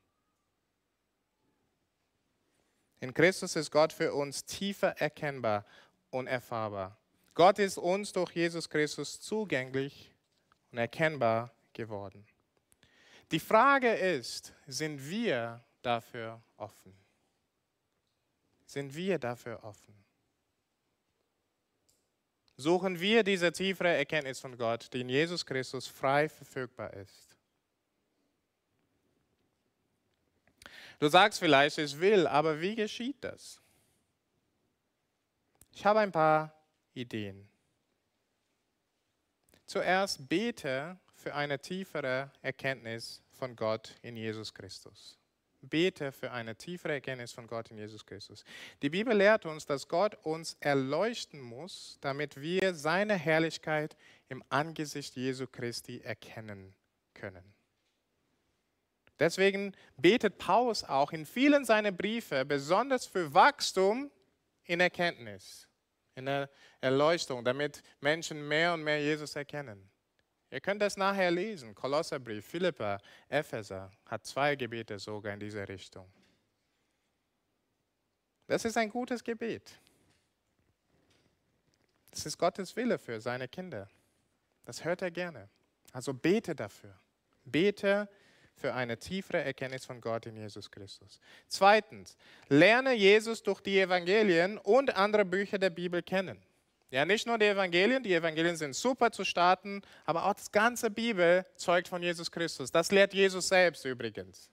In 3.00 3.14
Christus 3.14 3.56
ist 3.56 3.70
Gott 3.70 3.92
für 3.92 4.14
uns 4.14 4.44
tiefer 4.44 5.00
erkennbar 5.00 5.64
und 6.10 6.26
erfahrbar. 6.26 6.96
Gott 7.34 7.58
ist 7.58 7.78
uns 7.78 8.12
durch 8.12 8.32
Jesus 8.32 8.68
Christus 8.68 9.20
zugänglich 9.20 10.12
und 10.70 10.78
erkennbar 10.78 11.52
geworden. 11.72 12.24
Die 13.32 13.40
Frage 13.40 13.90
ist, 13.90 14.52
sind 14.66 15.08
wir 15.08 15.64
dafür 15.80 16.42
offen? 16.58 16.92
Sind 18.66 18.94
wir 18.94 19.18
dafür 19.18 19.64
offen? 19.64 19.94
Suchen 22.58 23.00
wir 23.00 23.24
diese 23.24 23.50
tiefere 23.50 23.96
Erkenntnis 23.96 24.38
von 24.38 24.56
Gott, 24.56 24.92
die 24.92 25.00
in 25.00 25.08
Jesus 25.08 25.46
Christus 25.46 25.86
frei 25.86 26.28
verfügbar 26.28 26.92
ist? 26.92 27.34
Du 30.98 31.08
sagst 31.08 31.38
vielleicht, 31.38 31.78
ich 31.78 31.98
will, 31.98 32.26
aber 32.26 32.60
wie 32.60 32.74
geschieht 32.74 33.16
das? 33.24 33.58
Ich 35.72 35.86
habe 35.86 36.00
ein 36.00 36.12
paar 36.12 36.54
Ideen. 36.92 37.48
Zuerst 39.64 40.28
bete 40.28 41.00
für 41.22 41.34
eine 41.34 41.60
tiefere 41.60 42.30
Erkenntnis 42.42 43.22
von 43.30 43.54
Gott 43.54 43.94
in 44.02 44.16
Jesus 44.16 44.52
Christus. 44.52 45.16
Bete 45.60 46.10
für 46.10 46.32
eine 46.32 46.56
tiefere 46.56 46.94
Erkenntnis 46.94 47.30
von 47.30 47.46
Gott 47.46 47.70
in 47.70 47.78
Jesus 47.78 48.04
Christus. 48.04 48.44
Die 48.82 48.90
Bibel 48.90 49.16
lehrt 49.16 49.46
uns, 49.46 49.64
dass 49.64 49.86
Gott 49.86 50.16
uns 50.24 50.56
erleuchten 50.58 51.40
muss, 51.40 51.98
damit 52.00 52.40
wir 52.40 52.74
seine 52.74 53.14
Herrlichkeit 53.14 53.96
im 54.28 54.42
Angesicht 54.48 55.14
Jesu 55.14 55.46
Christi 55.46 56.00
erkennen 56.00 56.74
können. 57.14 57.54
Deswegen 59.20 59.76
betet 59.96 60.38
Paulus 60.38 60.82
auch 60.82 61.12
in 61.12 61.24
vielen 61.24 61.64
seiner 61.64 61.92
Briefe 61.92 62.44
besonders 62.44 63.06
für 63.06 63.32
Wachstum 63.32 64.10
in 64.64 64.80
Erkenntnis, 64.80 65.68
in 66.16 66.26
der 66.26 66.50
Erleuchtung, 66.80 67.44
damit 67.44 67.84
Menschen 68.00 68.48
mehr 68.48 68.74
und 68.74 68.82
mehr 68.82 69.00
Jesus 69.00 69.36
erkennen. 69.36 69.91
Ihr 70.52 70.60
könnt 70.60 70.82
das 70.82 70.98
nachher 70.98 71.30
lesen. 71.30 71.74
Kolosserbrief, 71.74 72.44
Philippa, 72.44 72.98
Epheser 73.30 73.90
hat 74.04 74.26
zwei 74.26 74.54
Gebete 74.54 74.98
sogar 74.98 75.32
in 75.32 75.40
diese 75.40 75.66
Richtung. 75.66 76.06
Das 78.46 78.66
ist 78.66 78.76
ein 78.76 78.90
gutes 78.90 79.24
Gebet. 79.24 79.72
Das 82.10 82.26
ist 82.26 82.36
Gottes 82.36 82.76
Wille 82.76 82.98
für 82.98 83.18
seine 83.18 83.48
Kinder. 83.48 83.88
Das 84.66 84.84
hört 84.84 85.00
er 85.00 85.10
gerne. 85.10 85.48
Also 85.90 86.12
bete 86.12 86.54
dafür. 86.54 86.94
Bete 87.44 88.06
für 88.54 88.74
eine 88.74 88.98
tiefere 88.98 89.42
Erkenntnis 89.42 89.86
von 89.86 90.02
Gott 90.02 90.26
in 90.26 90.36
Jesus 90.36 90.70
Christus. 90.70 91.18
Zweitens, 91.48 92.14
lerne 92.50 92.92
Jesus 92.92 93.42
durch 93.42 93.62
die 93.62 93.80
Evangelien 93.80 94.58
und 94.58 94.94
andere 94.96 95.24
Bücher 95.24 95.58
der 95.58 95.70
Bibel 95.70 96.02
kennen. 96.02 96.42
Ja, 96.92 97.06
nicht 97.06 97.26
nur 97.26 97.38
die 97.38 97.46
Evangelien, 97.46 98.02
die 98.02 98.12
Evangelien 98.12 98.54
sind 98.54 98.76
super 98.76 99.10
zu 99.10 99.24
starten, 99.24 99.80
aber 100.04 100.26
auch 100.26 100.34
das 100.34 100.52
ganze 100.52 100.90
Bibel 100.90 101.46
zeugt 101.56 101.88
von 101.88 102.02
Jesus 102.02 102.30
Christus. 102.30 102.70
Das 102.70 102.92
lehrt 102.92 103.14
Jesus 103.14 103.48
selbst 103.48 103.86
übrigens. 103.86 104.50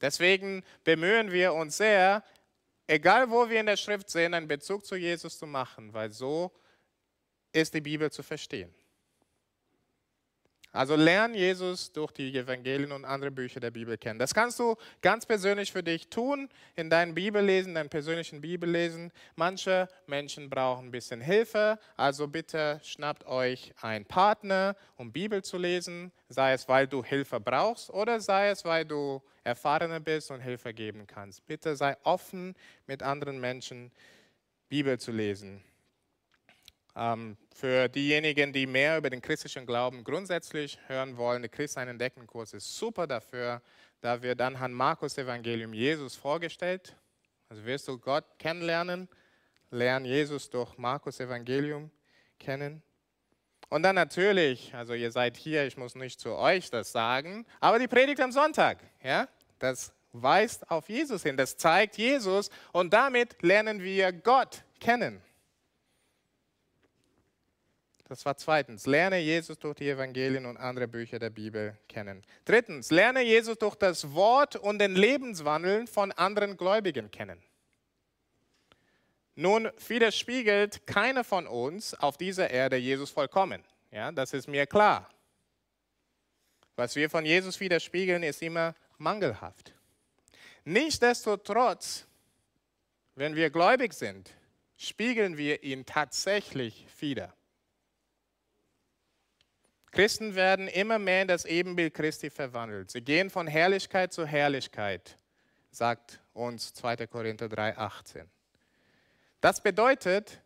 Deswegen 0.00 0.64
bemühen 0.82 1.30
wir 1.30 1.54
uns 1.54 1.76
sehr, 1.76 2.24
egal 2.88 3.30
wo 3.30 3.48
wir 3.48 3.60
in 3.60 3.66
der 3.66 3.76
Schrift 3.76 4.10
sehen, 4.10 4.34
einen 4.34 4.48
Bezug 4.48 4.84
zu 4.84 4.96
Jesus 4.96 5.38
zu 5.38 5.46
machen, 5.46 5.92
weil 5.92 6.10
so 6.10 6.50
ist 7.52 7.74
die 7.74 7.80
Bibel 7.80 8.10
zu 8.10 8.24
verstehen. 8.24 8.74
Also 10.74 10.96
lern 10.96 11.34
Jesus 11.34 11.92
durch 11.92 12.10
die 12.10 12.36
Evangelien 12.36 12.90
und 12.90 13.04
andere 13.04 13.30
Bücher 13.30 13.60
der 13.60 13.70
Bibel 13.70 13.96
kennen. 13.96 14.18
Das 14.18 14.34
kannst 14.34 14.58
du 14.58 14.74
ganz 15.02 15.24
persönlich 15.24 15.70
für 15.70 15.84
dich 15.84 16.08
tun, 16.08 16.48
in 16.74 16.90
deinem 16.90 17.14
Bibellesen, 17.14 17.76
deinem 17.76 17.88
persönlichen 17.88 18.40
Bibellesen. 18.40 19.12
Manche 19.36 19.88
Menschen 20.08 20.50
brauchen 20.50 20.88
ein 20.88 20.90
bisschen 20.90 21.20
Hilfe, 21.20 21.78
also 21.96 22.26
bitte 22.26 22.80
schnappt 22.82 23.24
euch 23.24 23.72
einen 23.82 24.04
Partner, 24.04 24.74
um 24.96 25.12
Bibel 25.12 25.44
zu 25.44 25.58
lesen, 25.58 26.10
sei 26.28 26.54
es, 26.54 26.68
weil 26.68 26.88
du 26.88 27.04
Hilfe 27.04 27.38
brauchst 27.38 27.90
oder 27.90 28.18
sei 28.18 28.48
es, 28.48 28.64
weil 28.64 28.84
du 28.84 29.22
erfahrener 29.44 30.00
bist 30.00 30.32
und 30.32 30.40
Hilfe 30.40 30.74
geben 30.74 31.06
kannst. 31.06 31.46
Bitte 31.46 31.76
sei 31.76 31.96
offen, 32.02 32.56
mit 32.88 33.00
anderen 33.00 33.40
Menschen 33.40 33.92
Bibel 34.68 34.98
zu 34.98 35.12
lesen. 35.12 35.62
Ähm, 36.96 37.36
für 37.52 37.88
diejenigen, 37.88 38.52
die 38.52 38.66
mehr 38.66 38.98
über 38.98 39.10
den 39.10 39.20
christlichen 39.20 39.66
Glauben 39.66 40.04
grundsätzlich 40.04 40.78
hören 40.86 41.16
wollen, 41.16 41.42
der 41.42 41.48
Christsein 41.50 41.88
entdecken 41.88 42.26
Kurs 42.26 42.52
ist 42.52 42.76
super 42.76 43.06
dafür. 43.06 43.62
Da 44.00 44.22
wird 44.22 44.40
anhand 44.40 44.74
Markus 44.74 45.18
Evangelium 45.18 45.72
Jesus 45.72 46.14
vorgestellt. 46.14 46.96
Also 47.48 47.64
wirst 47.64 47.88
du 47.88 47.98
Gott 47.98 48.24
kennenlernen, 48.38 49.08
lern 49.70 50.04
Jesus 50.04 50.50
durch 50.50 50.76
Markus 50.78 51.20
Evangelium 51.20 51.90
kennen. 52.38 52.82
Und 53.70 53.82
dann 53.82 53.96
natürlich, 53.96 54.72
also 54.74 54.94
ihr 54.94 55.10
seid 55.10 55.36
hier, 55.36 55.66
ich 55.66 55.76
muss 55.76 55.94
nicht 55.94 56.20
zu 56.20 56.36
euch 56.36 56.70
das 56.70 56.92
sagen, 56.92 57.44
aber 57.60 57.78
die 57.78 57.88
Predigt 57.88 58.20
am 58.20 58.30
Sonntag, 58.30 58.78
ja, 59.02 59.26
das 59.58 59.92
weist 60.12 60.70
auf 60.70 60.88
Jesus 60.88 61.22
hin, 61.24 61.36
das 61.36 61.56
zeigt 61.56 61.96
Jesus 61.96 62.50
und 62.72 62.92
damit 62.92 63.42
lernen 63.42 63.82
wir 63.82 64.12
Gott 64.12 64.62
kennen. 64.78 65.20
Das 68.06 68.26
war 68.26 68.36
zweitens, 68.36 68.86
lerne 68.86 69.18
Jesus 69.18 69.58
durch 69.58 69.76
die 69.76 69.88
Evangelien 69.88 70.44
und 70.44 70.58
andere 70.58 70.86
Bücher 70.86 71.18
der 71.18 71.30
Bibel 71.30 71.78
kennen. 71.88 72.22
Drittens, 72.44 72.90
lerne 72.90 73.22
Jesus 73.22 73.56
durch 73.58 73.76
das 73.76 74.12
Wort 74.12 74.56
und 74.56 74.78
den 74.78 74.94
Lebenswandel 74.94 75.86
von 75.86 76.12
anderen 76.12 76.58
Gläubigen 76.58 77.10
kennen. 77.10 77.42
Nun 79.36 79.70
widerspiegelt 79.88 80.86
keiner 80.86 81.24
von 81.24 81.46
uns 81.46 81.94
auf 81.94 82.18
dieser 82.18 82.50
Erde 82.50 82.76
Jesus 82.76 83.10
vollkommen. 83.10 83.64
Ja, 83.90 84.12
das 84.12 84.34
ist 84.34 84.48
mir 84.48 84.66
klar. 84.66 85.10
Was 86.76 86.96
wir 86.96 87.08
von 87.08 87.24
Jesus 87.24 87.58
widerspiegeln, 87.58 88.22
ist 88.22 88.42
immer 88.42 88.74
mangelhaft. 88.98 89.72
Nichtsdestotrotz, 90.64 92.06
wenn 93.14 93.34
wir 93.34 93.50
gläubig 93.50 93.94
sind, 93.94 94.30
spiegeln 94.76 95.36
wir 95.36 95.62
ihn 95.62 95.86
tatsächlich 95.86 96.86
wider. 97.00 97.32
Christen 99.94 100.34
werden 100.34 100.66
immer 100.66 100.98
mehr 100.98 101.22
in 101.22 101.28
das 101.28 101.44
Ebenbild 101.44 101.94
Christi 101.94 102.28
verwandelt. 102.28 102.90
Sie 102.90 103.00
gehen 103.00 103.30
von 103.30 103.46
Herrlichkeit 103.46 104.12
zu 104.12 104.26
Herrlichkeit, 104.26 105.16
sagt 105.70 106.20
uns 106.32 106.74
2. 106.74 107.06
Korinther 107.06 107.46
3,18. 107.46 108.26
Das 109.40 109.62
bedeutet, 109.62 110.40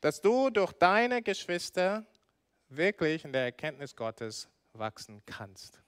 dass 0.00 0.20
du 0.20 0.48
durch 0.50 0.72
deine 0.74 1.22
Geschwister 1.22 2.06
wirklich 2.68 3.24
in 3.24 3.32
der 3.32 3.42
Erkenntnis 3.42 3.96
Gottes 3.96 4.48
wachsen 4.74 5.22
kannst. 5.26 5.80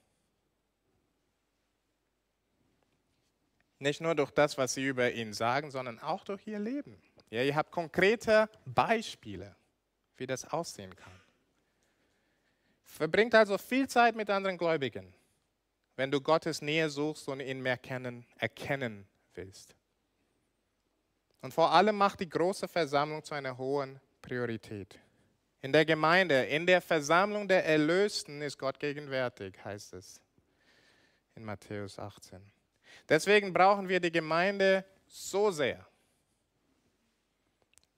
Nicht 3.79 4.01
nur 4.01 4.15
durch 4.15 4.31
das, 4.31 4.57
was 4.57 4.73
sie 4.73 4.85
über 4.85 5.13
ihn 5.13 5.31
sagen, 5.31 5.71
sondern 5.71 5.97
auch 5.99 6.25
durch 6.25 6.45
ihr 6.45 6.59
Leben. 6.59 7.01
Ja, 7.29 7.41
ihr 7.41 7.55
habt 7.55 7.71
konkrete 7.71 8.49
Beispiele, 8.65 9.55
wie 10.17 10.27
das 10.27 10.43
aussehen 10.51 10.93
kann. 10.93 11.24
Verbringt 12.95 13.35
also 13.35 13.57
viel 13.57 13.89
Zeit 13.89 14.15
mit 14.15 14.29
anderen 14.29 14.57
Gläubigen, 14.57 15.13
wenn 15.97 16.11
du 16.11 16.21
Gottes 16.21 16.61
Nähe 16.61 16.89
suchst 16.89 17.27
und 17.27 17.41
ihn 17.41 17.59
mehr 17.59 17.77
kennen, 17.77 18.25
erkennen 18.37 19.05
willst. 19.33 19.75
Und 21.41 21.53
vor 21.53 21.73
allem 21.73 21.97
macht 21.97 22.21
die 22.21 22.29
große 22.29 22.69
Versammlung 22.69 23.21
zu 23.21 23.35
einer 23.35 23.57
hohen 23.57 23.99
Priorität. 24.21 24.97
In 25.61 25.73
der 25.73 25.83
Gemeinde, 25.83 26.45
in 26.45 26.65
der 26.65 26.79
Versammlung 26.79 27.49
der 27.49 27.65
Erlösten 27.65 28.41
ist 28.41 28.57
Gott 28.57 28.79
gegenwärtig, 28.79 29.55
heißt 29.65 29.93
es 29.95 30.21
in 31.35 31.43
Matthäus 31.43 31.99
18. 31.99 32.39
Deswegen 33.09 33.51
brauchen 33.51 33.89
wir 33.89 33.99
die 33.99 34.11
Gemeinde 34.11 34.85
so 35.05 35.51
sehr. 35.51 35.85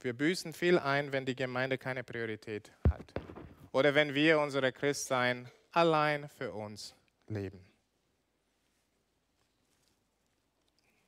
Wir 0.00 0.12
büßen 0.12 0.52
viel 0.52 0.76
ein, 0.76 1.12
wenn 1.12 1.24
die 1.24 1.36
Gemeinde 1.36 1.78
keine 1.78 2.02
Priorität 2.02 2.72
hat 2.90 3.14
oder 3.72 3.94
wenn 3.94 4.14
wir 4.14 4.38
unsere 4.40 4.72
Christsein 4.72 5.50
allein 5.72 6.28
für 6.28 6.52
uns 6.52 6.94
leben. 7.26 7.64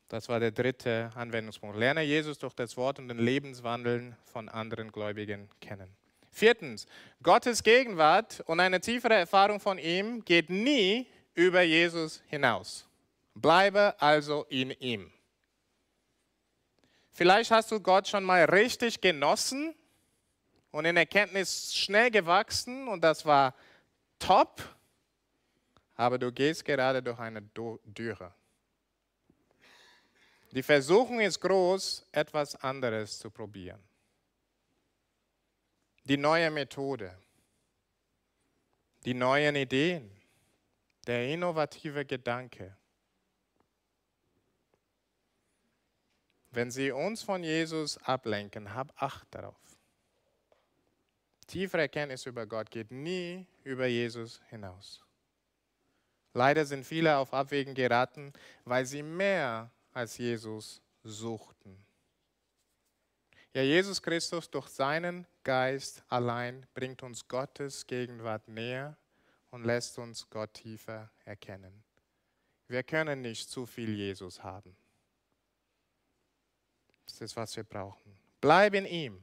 Das 0.09 0.29
war 0.29 0.41
der 0.41 0.51
dritte 0.51 1.11
Anwendungspunkt. 1.15 1.77
Lerne 1.77 2.03
Jesus 2.03 2.37
durch 2.39 2.55
das 2.55 2.77
Wort 2.77 2.99
und 2.99 3.09
den 3.09 3.19
Lebenswandeln 3.19 4.17
von 4.25 4.49
anderen 4.49 4.91
Gläubigen 4.91 5.49
kennen. 5.61 5.97
Viertens, 6.33 6.87
Gottes 7.23 7.63
Gegenwart 7.63 8.43
und 8.47 8.61
eine 8.61 8.81
tiefere 8.81 9.15
Erfahrung 9.15 9.61
von 9.61 9.79
ihm 9.79 10.25
geht 10.25 10.51
nie 10.51 11.07
über 11.35 11.63
Jesus 11.63 12.23
hinaus. 12.27 12.89
Bleibe 13.35 13.95
also 14.01 14.47
in 14.49 14.73
ihm. 14.73 15.13
Vielleicht 17.13 17.51
hast 17.51 17.71
du 17.71 17.81
Gott 17.81 18.09
schon 18.09 18.25
mal 18.25 18.45
richtig 18.45 19.01
genossen 19.01 19.75
und 20.71 20.85
in 20.85 20.97
Erkenntnis 20.97 21.75
schnell 21.75 22.11
gewachsen 22.11 22.89
und 22.89 23.03
das 23.03 23.25
war 23.25 23.55
top, 24.19 24.63
aber 25.97 26.19
du 26.19 26.33
gehst 26.33 26.65
gerade 26.65 27.03
durch 27.03 27.19
eine 27.19 27.43
Dürre. 27.43 28.33
Die 30.53 30.63
Versuchung 30.63 31.21
ist 31.21 31.41
groß, 31.41 32.07
etwas 32.13 32.57
anderes 32.57 33.19
zu 33.19 33.31
probieren. 33.31 33.81
Die 36.05 36.17
neue 36.17 36.51
Methode, 36.51 37.17
die 39.05 39.15
neuen 39.15 39.55
Ideen, 39.55 40.11
der 41.07 41.29
innovative 41.29 42.05
Gedanke. 42.05 42.77
Wenn 46.51 46.71
sie 46.71 46.91
uns 46.91 47.23
von 47.23 47.45
Jesus 47.45 47.97
ablenken, 47.99 48.75
hab 48.75 48.93
Acht 49.01 49.29
darauf 49.31 49.70
tiefere 51.51 51.83
Erkenntnis 51.83 52.27
über 52.27 52.47
Gott 52.47 52.71
geht 52.71 52.91
nie 52.91 53.47
über 53.65 53.87
Jesus 53.87 54.41
hinaus. 54.49 55.05
Leider 56.33 56.65
sind 56.65 56.85
viele 56.85 57.17
auf 57.17 57.35
Abwägen 57.35 57.75
geraten, 57.75 58.33
weil 58.65 58.87
sie 58.87 59.03
mehr 59.03 59.71
als 59.93 60.17
Jesus 60.17 60.81
suchten. 61.03 61.77
Ja, 63.53 63.63
Jesus 63.63 64.01
Christus 64.01 64.49
durch 64.49 64.69
seinen 64.69 65.27
Geist 65.43 66.05
allein 66.09 66.65
bringt 66.73 67.03
uns 67.03 67.27
Gottes 67.27 67.85
Gegenwart 67.85 68.47
näher 68.47 68.97
und 69.51 69.65
lässt 69.65 69.99
uns 69.99 70.31
Gott 70.31 70.55
tiefer 70.55 71.11
erkennen. 71.25 71.83
Wir 72.69 72.85
können 72.85 73.23
nicht 73.23 73.51
zu 73.51 73.67
viel 73.67 73.97
Jesus 73.97 74.41
haben. 74.45 74.77
Das 77.07 77.21
ist, 77.21 77.35
was 77.35 77.57
wir 77.57 77.65
brauchen. 77.65 78.17
Bleib 78.41 78.75
in 78.75 78.87
ihm. 78.87 79.21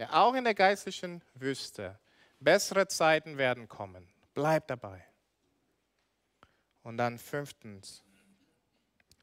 Ja, 0.00 0.14
auch 0.14 0.32
in 0.32 0.44
der 0.44 0.54
geistlichen 0.54 1.22
Wüste. 1.34 1.98
Bessere 2.38 2.88
Zeiten 2.88 3.36
werden 3.36 3.68
kommen. 3.68 4.08
Bleib 4.32 4.66
dabei. 4.66 5.04
Und 6.82 6.96
dann 6.96 7.18
fünftens, 7.18 8.02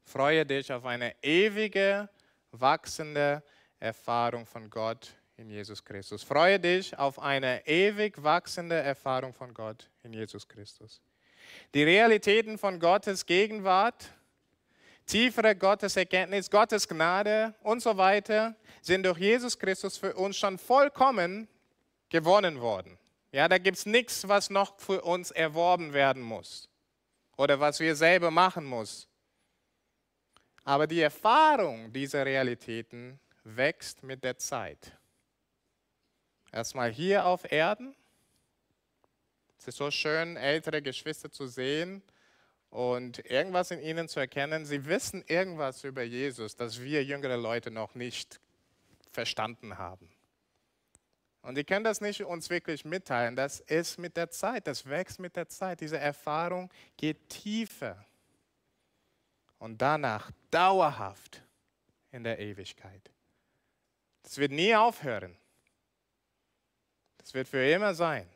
freue 0.04 0.46
dich 0.46 0.72
auf 0.72 0.84
eine 0.84 1.16
ewige, 1.20 2.08
wachsende 2.52 3.42
Erfahrung 3.80 4.46
von 4.46 4.70
Gott 4.70 5.16
in 5.36 5.50
Jesus 5.50 5.84
Christus. 5.84 6.22
Freue 6.22 6.60
dich 6.60 6.96
auf 6.96 7.18
eine 7.18 7.66
ewig 7.66 8.22
wachsende 8.22 8.76
Erfahrung 8.76 9.32
von 9.34 9.52
Gott 9.52 9.90
in 10.04 10.12
Jesus 10.12 10.46
Christus. 10.46 11.02
Die 11.74 11.82
Realitäten 11.82 12.56
von 12.56 12.78
Gottes 12.78 13.26
Gegenwart 13.26 14.12
tiefere 15.08 15.56
Gotteserkenntnis, 15.56 16.50
Gottes 16.50 16.86
Gnade 16.86 17.54
und 17.62 17.82
so 17.82 17.96
weiter 17.96 18.54
sind 18.82 19.04
durch 19.04 19.18
Jesus 19.18 19.58
Christus 19.58 19.96
für 19.96 20.14
uns 20.14 20.36
schon 20.36 20.58
vollkommen 20.58 21.48
gewonnen 22.10 22.60
worden. 22.60 22.96
Ja, 23.32 23.48
da 23.48 23.58
gibt 23.58 23.78
es 23.78 23.86
nichts, 23.86 24.28
was 24.28 24.50
noch 24.50 24.78
für 24.78 25.02
uns 25.02 25.30
erworben 25.30 25.92
werden 25.92 26.22
muss 26.22 26.68
oder 27.36 27.58
was 27.58 27.80
wir 27.80 27.96
selber 27.96 28.30
machen 28.30 28.64
muss. 28.64 29.08
Aber 30.64 30.86
die 30.86 31.00
Erfahrung 31.00 31.92
dieser 31.92 32.24
Realitäten 32.24 33.18
wächst 33.44 34.02
mit 34.02 34.22
der 34.22 34.36
Zeit. 34.36 34.92
Erstmal 36.52 36.90
hier 36.90 37.26
auf 37.26 37.50
Erden. 37.50 37.94
Es 39.58 39.68
ist 39.68 39.78
so 39.78 39.90
schön, 39.90 40.36
ältere 40.36 40.82
Geschwister 40.82 41.30
zu 41.30 41.46
sehen, 41.46 42.02
und 42.70 43.24
irgendwas 43.30 43.70
in 43.70 43.80
ihnen 43.80 44.08
zu 44.08 44.20
erkennen. 44.20 44.66
Sie 44.66 44.84
wissen 44.84 45.24
irgendwas 45.26 45.84
über 45.84 46.02
Jesus, 46.02 46.56
das 46.56 46.80
wir 46.80 47.04
jüngere 47.04 47.36
Leute 47.36 47.70
noch 47.70 47.94
nicht 47.94 48.40
verstanden 49.10 49.78
haben. 49.78 50.10
Und 51.42 51.56
die 51.56 51.64
können 51.64 51.84
das 51.84 52.00
nicht 52.00 52.22
uns 52.24 52.50
wirklich 52.50 52.84
mitteilen. 52.84 53.36
Das 53.36 53.60
ist 53.60 53.98
mit 53.98 54.16
der 54.16 54.30
Zeit, 54.30 54.66
das 54.66 54.86
wächst 54.86 55.18
mit 55.18 55.36
der 55.36 55.48
Zeit. 55.48 55.80
Diese 55.80 55.98
Erfahrung 55.98 56.70
geht 56.96 57.28
tiefer 57.30 58.04
und 59.58 59.80
danach 59.80 60.30
dauerhaft 60.50 61.42
in 62.10 62.24
der 62.24 62.38
Ewigkeit. 62.38 63.10
Das 64.22 64.36
wird 64.36 64.52
nie 64.52 64.74
aufhören. 64.74 65.36
Das 67.18 67.32
wird 67.34 67.48
für 67.48 67.66
immer 67.66 67.94
sein. 67.94 68.28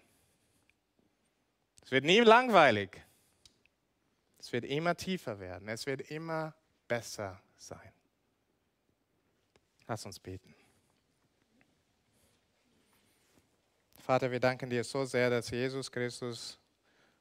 Es 1.84 1.90
wird 1.90 2.04
nie 2.04 2.20
langweilig. 2.20 3.02
Es 4.42 4.52
wird 4.52 4.64
immer 4.64 4.96
tiefer 4.96 5.38
werden. 5.38 5.68
Es 5.68 5.86
wird 5.86 6.10
immer 6.10 6.52
besser 6.88 7.40
sein. 7.56 7.92
Lass 9.86 10.04
uns 10.04 10.18
beten. 10.18 10.52
Vater, 14.00 14.32
wir 14.32 14.40
danken 14.40 14.68
dir 14.68 14.82
so 14.82 15.04
sehr, 15.04 15.30
dass 15.30 15.48
Jesus 15.48 15.90
Christus 15.92 16.58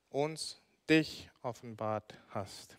uns, 0.10 0.60
dich 0.90 1.30
offenbart 1.44 2.18
hast. 2.30 2.76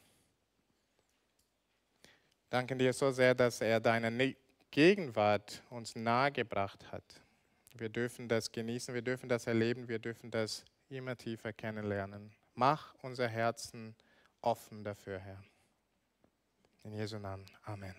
Danken 2.51 2.81
dir 2.81 2.93
so 2.93 3.13
sehr, 3.13 3.37
dass 3.37 3.61
er 3.61 3.79
deine 3.79 4.35
Gegenwart 4.73 5.63
uns 5.71 5.95
nahegebracht 5.95 6.91
hat. 6.91 7.05
Wir 7.75 7.89
dürfen 7.89 8.29
das 8.29 8.51
genießen, 8.51 8.93
wir 8.93 9.03
dürfen 9.03 9.29
das 9.29 9.47
erleben, 9.47 9.87
wir 9.87 10.01
dürfen 10.01 10.33
das 10.33 10.65
immer 10.89 11.17
tiefer 11.17 11.53
kennenlernen. 11.53 12.33
Mach 12.55 12.93
unser 13.03 13.29
Herzen 13.29 13.95
offen 14.43 14.85
dafür, 14.85 15.19
Herr. 15.19 15.43
In 16.85 16.93
Jesu 16.93 17.19
Namen. 17.19 17.47
Amen. 17.65 17.95